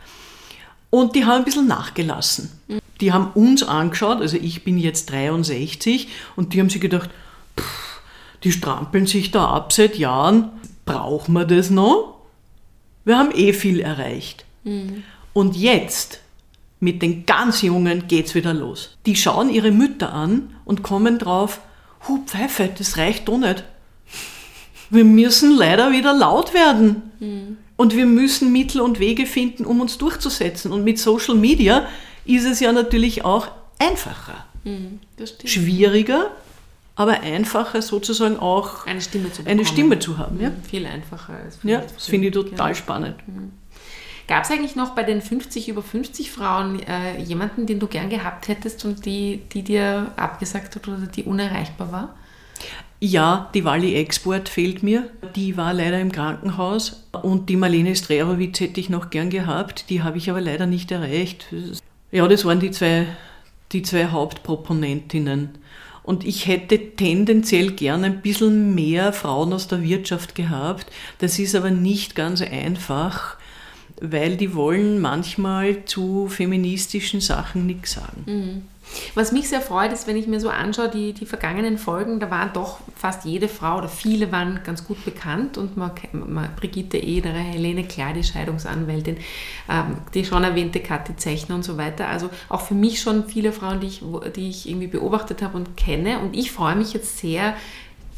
Und 0.90 1.14
die 1.14 1.24
haben 1.24 1.38
ein 1.38 1.44
bisschen 1.44 1.68
nachgelassen. 1.68 2.50
Die 3.00 3.12
haben 3.12 3.30
uns 3.34 3.62
angeschaut, 3.62 4.20
also 4.20 4.36
ich 4.36 4.64
bin 4.64 4.76
jetzt 4.76 5.10
63, 5.10 6.08
und 6.34 6.52
die 6.52 6.60
haben 6.60 6.68
sich 6.68 6.80
gedacht, 6.80 7.10
die 8.44 8.52
strampeln 8.52 9.06
sich 9.06 9.30
da 9.30 9.46
ab 9.46 9.72
seit 9.72 9.96
Jahren. 9.96 10.50
Brauchen 10.84 11.32
wir 11.34 11.44
das 11.44 11.70
noch? 11.70 12.20
Wir 13.04 13.18
haben 13.18 13.32
eh 13.34 13.52
viel 13.52 13.80
erreicht. 13.80 14.44
Mhm. 14.64 15.02
Und 15.32 15.56
jetzt, 15.56 16.20
mit 16.80 17.02
den 17.02 17.26
ganz 17.26 17.62
Jungen, 17.62 18.08
geht's 18.08 18.34
wieder 18.34 18.54
los. 18.54 18.96
Die 19.06 19.16
schauen 19.16 19.50
ihre 19.50 19.70
Mütter 19.70 20.12
an 20.12 20.54
und 20.64 20.82
kommen 20.82 21.18
drauf, 21.18 21.60
hu 22.08 22.18
Pfeife, 22.26 22.70
das 22.76 22.96
reicht 22.96 23.28
doch 23.28 23.38
nicht. 23.38 23.64
Wir 24.90 25.04
müssen 25.04 25.56
leider 25.56 25.92
wieder 25.92 26.12
laut 26.12 26.52
werden. 26.52 27.02
Mhm. 27.20 27.56
Und 27.76 27.96
wir 27.96 28.04
müssen 28.04 28.52
Mittel 28.52 28.82
und 28.82 28.98
Wege 28.98 29.24
finden, 29.24 29.64
um 29.64 29.80
uns 29.80 29.96
durchzusetzen. 29.96 30.70
Und 30.70 30.84
mit 30.84 30.98
Social 30.98 31.34
Media 31.34 31.88
ist 32.26 32.44
es 32.44 32.60
ja 32.60 32.72
natürlich 32.72 33.24
auch 33.24 33.48
einfacher. 33.78 34.44
Mhm, 34.64 35.00
Schwieriger, 35.44 36.30
aber 37.00 37.22
einfacher 37.22 37.80
sozusagen 37.80 38.36
auch 38.36 38.86
eine 38.86 39.00
Stimme 39.00 39.32
zu, 39.32 39.46
eine 39.46 39.64
Stimme 39.64 39.98
zu 39.98 40.18
haben. 40.18 40.38
Ja? 40.38 40.50
Mhm, 40.50 40.62
viel 40.62 40.84
einfacher. 40.84 41.32
Als 41.32 41.58
ja, 41.62 41.80
das 41.80 42.04
finde 42.04 42.28
ich 42.28 42.34
total 42.34 42.56
genau. 42.56 42.74
spannend. 42.74 43.16
Mhm. 43.26 43.52
Gab 44.28 44.44
es 44.44 44.50
eigentlich 44.50 44.76
noch 44.76 44.90
bei 44.90 45.02
den 45.02 45.22
50 45.22 45.70
über 45.70 45.82
50 45.82 46.30
Frauen 46.30 46.78
äh, 46.82 47.18
jemanden, 47.22 47.64
den 47.64 47.80
du 47.80 47.86
gern 47.86 48.10
gehabt 48.10 48.48
hättest 48.48 48.84
und 48.84 49.06
die, 49.06 49.40
die 49.50 49.62
dir 49.62 50.12
abgesagt 50.16 50.76
hat 50.76 50.86
oder 50.88 50.98
die 51.06 51.22
unerreichbar 51.22 51.90
war? 51.90 52.14
Ja, 53.00 53.48
die 53.54 53.64
Wally 53.64 53.94
Export 53.94 54.50
fehlt 54.50 54.82
mir. 54.82 55.08
Die 55.34 55.56
war 55.56 55.72
leider 55.72 55.98
im 55.98 56.12
Krankenhaus. 56.12 57.08
Und 57.22 57.48
die 57.48 57.56
Marlene 57.56 57.96
Strerowitz 57.96 58.60
hätte 58.60 58.78
ich 58.78 58.90
noch 58.90 59.08
gern 59.08 59.30
gehabt. 59.30 59.88
Die 59.88 60.02
habe 60.02 60.18
ich 60.18 60.28
aber 60.28 60.42
leider 60.42 60.66
nicht 60.66 60.90
erreicht. 60.90 61.46
Ja, 62.12 62.28
das 62.28 62.44
waren 62.44 62.60
die 62.60 62.72
zwei, 62.72 63.06
die 63.72 63.80
zwei 63.80 64.08
Hauptproponentinnen. 64.08 65.58
Und 66.10 66.24
ich 66.24 66.48
hätte 66.48 66.96
tendenziell 66.96 67.70
gern 67.70 68.02
ein 68.02 68.20
bisschen 68.20 68.74
mehr 68.74 69.12
Frauen 69.12 69.52
aus 69.52 69.68
der 69.68 69.80
Wirtschaft 69.80 70.34
gehabt. 70.34 70.86
Das 71.18 71.38
ist 71.38 71.54
aber 71.54 71.70
nicht 71.70 72.16
ganz 72.16 72.42
einfach, 72.42 73.36
weil 74.00 74.36
die 74.36 74.56
wollen 74.56 75.00
manchmal 75.00 75.84
zu 75.84 76.26
feministischen 76.26 77.20
Sachen 77.20 77.64
nichts 77.64 77.92
sagen. 77.92 78.24
Mhm. 78.26 78.62
Was 79.14 79.32
mich 79.32 79.48
sehr 79.48 79.60
freut, 79.60 79.92
ist, 79.92 80.06
wenn 80.06 80.16
ich 80.16 80.26
mir 80.26 80.40
so 80.40 80.48
anschaue, 80.48 80.88
die, 80.88 81.12
die 81.12 81.26
vergangenen 81.26 81.78
Folgen, 81.78 82.20
da 82.20 82.30
waren 82.30 82.52
doch 82.52 82.78
fast 82.96 83.24
jede 83.24 83.48
Frau 83.48 83.78
oder 83.78 83.88
viele 83.88 84.32
waren 84.32 84.60
ganz 84.64 84.84
gut 84.84 85.04
bekannt 85.04 85.58
und 85.58 85.76
man, 85.76 85.92
man, 86.12 86.50
Brigitte 86.56 86.98
Ederer, 86.98 87.38
Helene 87.38 87.84
Klar, 87.84 88.12
die 88.12 88.24
Scheidungsanwältin, 88.24 89.16
ähm, 89.68 89.98
die 90.14 90.24
schon 90.24 90.44
erwähnte 90.44 90.80
Kathi 90.80 91.16
Zechner 91.16 91.54
und 91.54 91.64
so 91.64 91.76
weiter. 91.76 92.08
Also 92.08 92.30
auch 92.48 92.62
für 92.62 92.74
mich 92.74 93.00
schon 93.00 93.26
viele 93.26 93.52
Frauen, 93.52 93.80
die 93.80 93.86
ich, 93.86 94.02
die 94.36 94.48
ich 94.48 94.68
irgendwie 94.68 94.88
beobachtet 94.88 95.42
habe 95.42 95.56
und 95.56 95.76
kenne. 95.76 96.20
Und 96.20 96.36
ich 96.36 96.52
freue 96.52 96.76
mich 96.76 96.92
jetzt 96.92 97.18
sehr, 97.18 97.54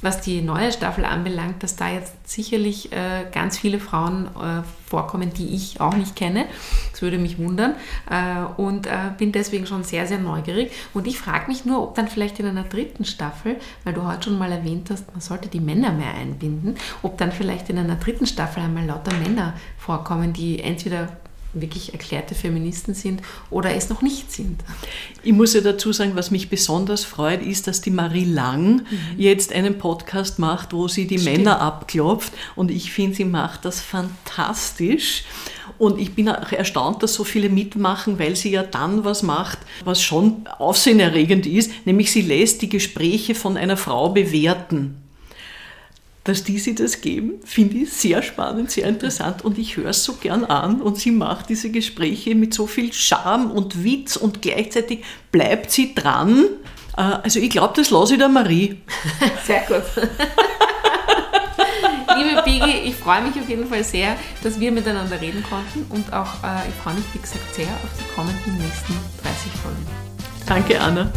was 0.02 0.20
die 0.20 0.42
neue 0.42 0.72
Staffel 0.72 1.04
anbelangt, 1.04 1.62
dass 1.62 1.76
da 1.76 1.88
jetzt 1.88 2.28
sicherlich 2.28 2.92
äh, 2.92 3.24
ganz 3.32 3.56
viele 3.56 3.78
Frauen 3.78 4.26
äh, 4.26 4.62
vorkommen, 4.86 5.32
die 5.32 5.54
ich 5.54 5.80
auch 5.80 5.94
nicht 5.94 6.16
kenne. 6.16 6.44
Das 6.90 7.02
würde 7.02 7.18
mich 7.18 7.38
wundern. 7.38 7.74
Äh, 8.10 8.60
und 8.60 8.86
äh, 8.86 9.12
bin 9.16 9.32
deswegen 9.32 9.66
schon 9.66 9.84
sehr, 9.84 10.06
sehr 10.06 10.18
neugierig. 10.18 10.72
Und 10.92 11.06
ich 11.06 11.18
frage 11.18 11.46
mich 11.46 11.64
nur, 11.64 11.82
ob 11.82 11.94
dann 11.94 12.08
vielleicht 12.08 12.40
in 12.40 12.46
einer 12.46 12.64
dritten 12.64 13.04
Staffel, 13.04 13.56
weil 13.84 13.94
du 13.94 14.06
heute 14.06 14.24
schon 14.24 14.38
mal 14.38 14.50
erwähnt 14.50 14.90
hast, 14.90 15.10
man 15.12 15.20
sollte 15.20 15.48
die 15.48 15.60
Männer 15.60 15.92
mehr 15.92 16.14
einbinden, 16.14 16.76
ob 17.02 17.16
dann 17.16 17.32
vielleicht 17.32 17.70
in 17.70 17.78
einer 17.78 17.96
dritten 17.96 18.26
Staffel 18.26 18.62
einmal 18.62 18.84
lauter 18.84 19.14
Männer 19.18 19.54
vorkommen, 19.78 20.32
die 20.32 20.60
entweder 20.60 21.08
wirklich 21.54 21.92
erklärte 21.92 22.34
Feministen 22.34 22.94
sind 22.94 23.22
oder 23.50 23.74
es 23.74 23.88
noch 23.88 24.02
nicht 24.02 24.32
sind. 24.32 24.62
Ich 25.22 25.32
muss 25.32 25.54
ja 25.54 25.60
dazu 25.60 25.92
sagen, 25.92 26.12
was 26.14 26.30
mich 26.30 26.48
besonders 26.48 27.04
freut, 27.04 27.42
ist, 27.42 27.66
dass 27.66 27.80
die 27.80 27.90
Marie 27.90 28.24
Lang 28.24 28.76
mhm. 28.76 28.84
jetzt 29.18 29.52
einen 29.52 29.78
Podcast 29.78 30.38
macht, 30.38 30.72
wo 30.72 30.88
sie 30.88 31.06
die 31.06 31.18
Stimmt. 31.18 31.38
Männer 31.38 31.60
abklopft 31.60 32.32
und 32.56 32.70
ich 32.70 32.92
finde, 32.92 33.16
sie 33.16 33.24
macht 33.24 33.64
das 33.64 33.80
fantastisch. 33.80 35.24
Und 35.78 35.98
ich 35.98 36.14
bin 36.14 36.28
auch 36.28 36.52
erstaunt, 36.52 37.02
dass 37.02 37.14
so 37.14 37.24
viele 37.24 37.48
mitmachen, 37.48 38.18
weil 38.18 38.36
sie 38.36 38.50
ja 38.50 38.62
dann 38.62 39.04
was 39.04 39.22
macht, 39.22 39.58
was 39.84 40.02
schon 40.02 40.46
aufsehenerregend 40.58 41.46
ist, 41.46 41.86
nämlich 41.86 42.12
sie 42.12 42.22
lässt 42.22 42.62
die 42.62 42.68
Gespräche 42.68 43.34
von 43.34 43.56
einer 43.56 43.76
Frau 43.76 44.10
bewerten 44.10 45.01
dass 46.24 46.44
die 46.44 46.58
sie 46.58 46.74
das 46.74 47.00
geben, 47.00 47.40
finde 47.44 47.78
ich 47.78 47.92
sehr 47.92 48.22
spannend, 48.22 48.70
sehr 48.70 48.86
interessant 48.86 49.44
und 49.44 49.58
ich 49.58 49.76
höre 49.76 49.90
es 49.90 50.04
so 50.04 50.14
gern 50.14 50.44
an 50.44 50.80
und 50.80 50.98
sie 50.98 51.10
macht 51.10 51.48
diese 51.48 51.70
Gespräche 51.70 52.34
mit 52.34 52.54
so 52.54 52.66
viel 52.66 52.92
Charme 52.92 53.50
und 53.50 53.82
Witz 53.82 54.16
und 54.16 54.40
gleichzeitig 54.40 55.02
bleibt 55.32 55.70
sie 55.70 55.94
dran. 55.94 56.44
Äh, 56.96 57.00
also 57.00 57.40
ich 57.40 57.50
glaube, 57.50 57.74
das 57.76 57.90
lasse 57.90 58.14
ich 58.14 58.18
der 58.18 58.28
Marie. 58.28 58.80
Sehr 59.44 59.62
gut. 59.62 59.82
Liebe 62.16 62.42
Bigi, 62.42 62.88
ich 62.88 62.94
freue 62.94 63.22
mich 63.22 63.34
auf 63.36 63.48
jeden 63.48 63.66
Fall 63.66 63.82
sehr, 63.82 64.16
dass 64.42 64.60
wir 64.60 64.70
miteinander 64.70 65.20
reden 65.20 65.42
konnten 65.42 65.86
und 65.88 66.12
auch, 66.12 66.44
äh, 66.44 66.68
ich 66.68 66.74
freue 66.82 66.94
mich, 66.94 67.04
wie 67.14 67.18
gesagt, 67.18 67.54
sehr 67.54 67.66
auf 67.66 67.90
die 67.98 68.14
kommenden 68.14 68.58
nächsten 68.58 68.92
30 69.22 69.52
Folgen. 69.62 69.86
Danke, 70.46 70.78
Anna. 70.80 71.10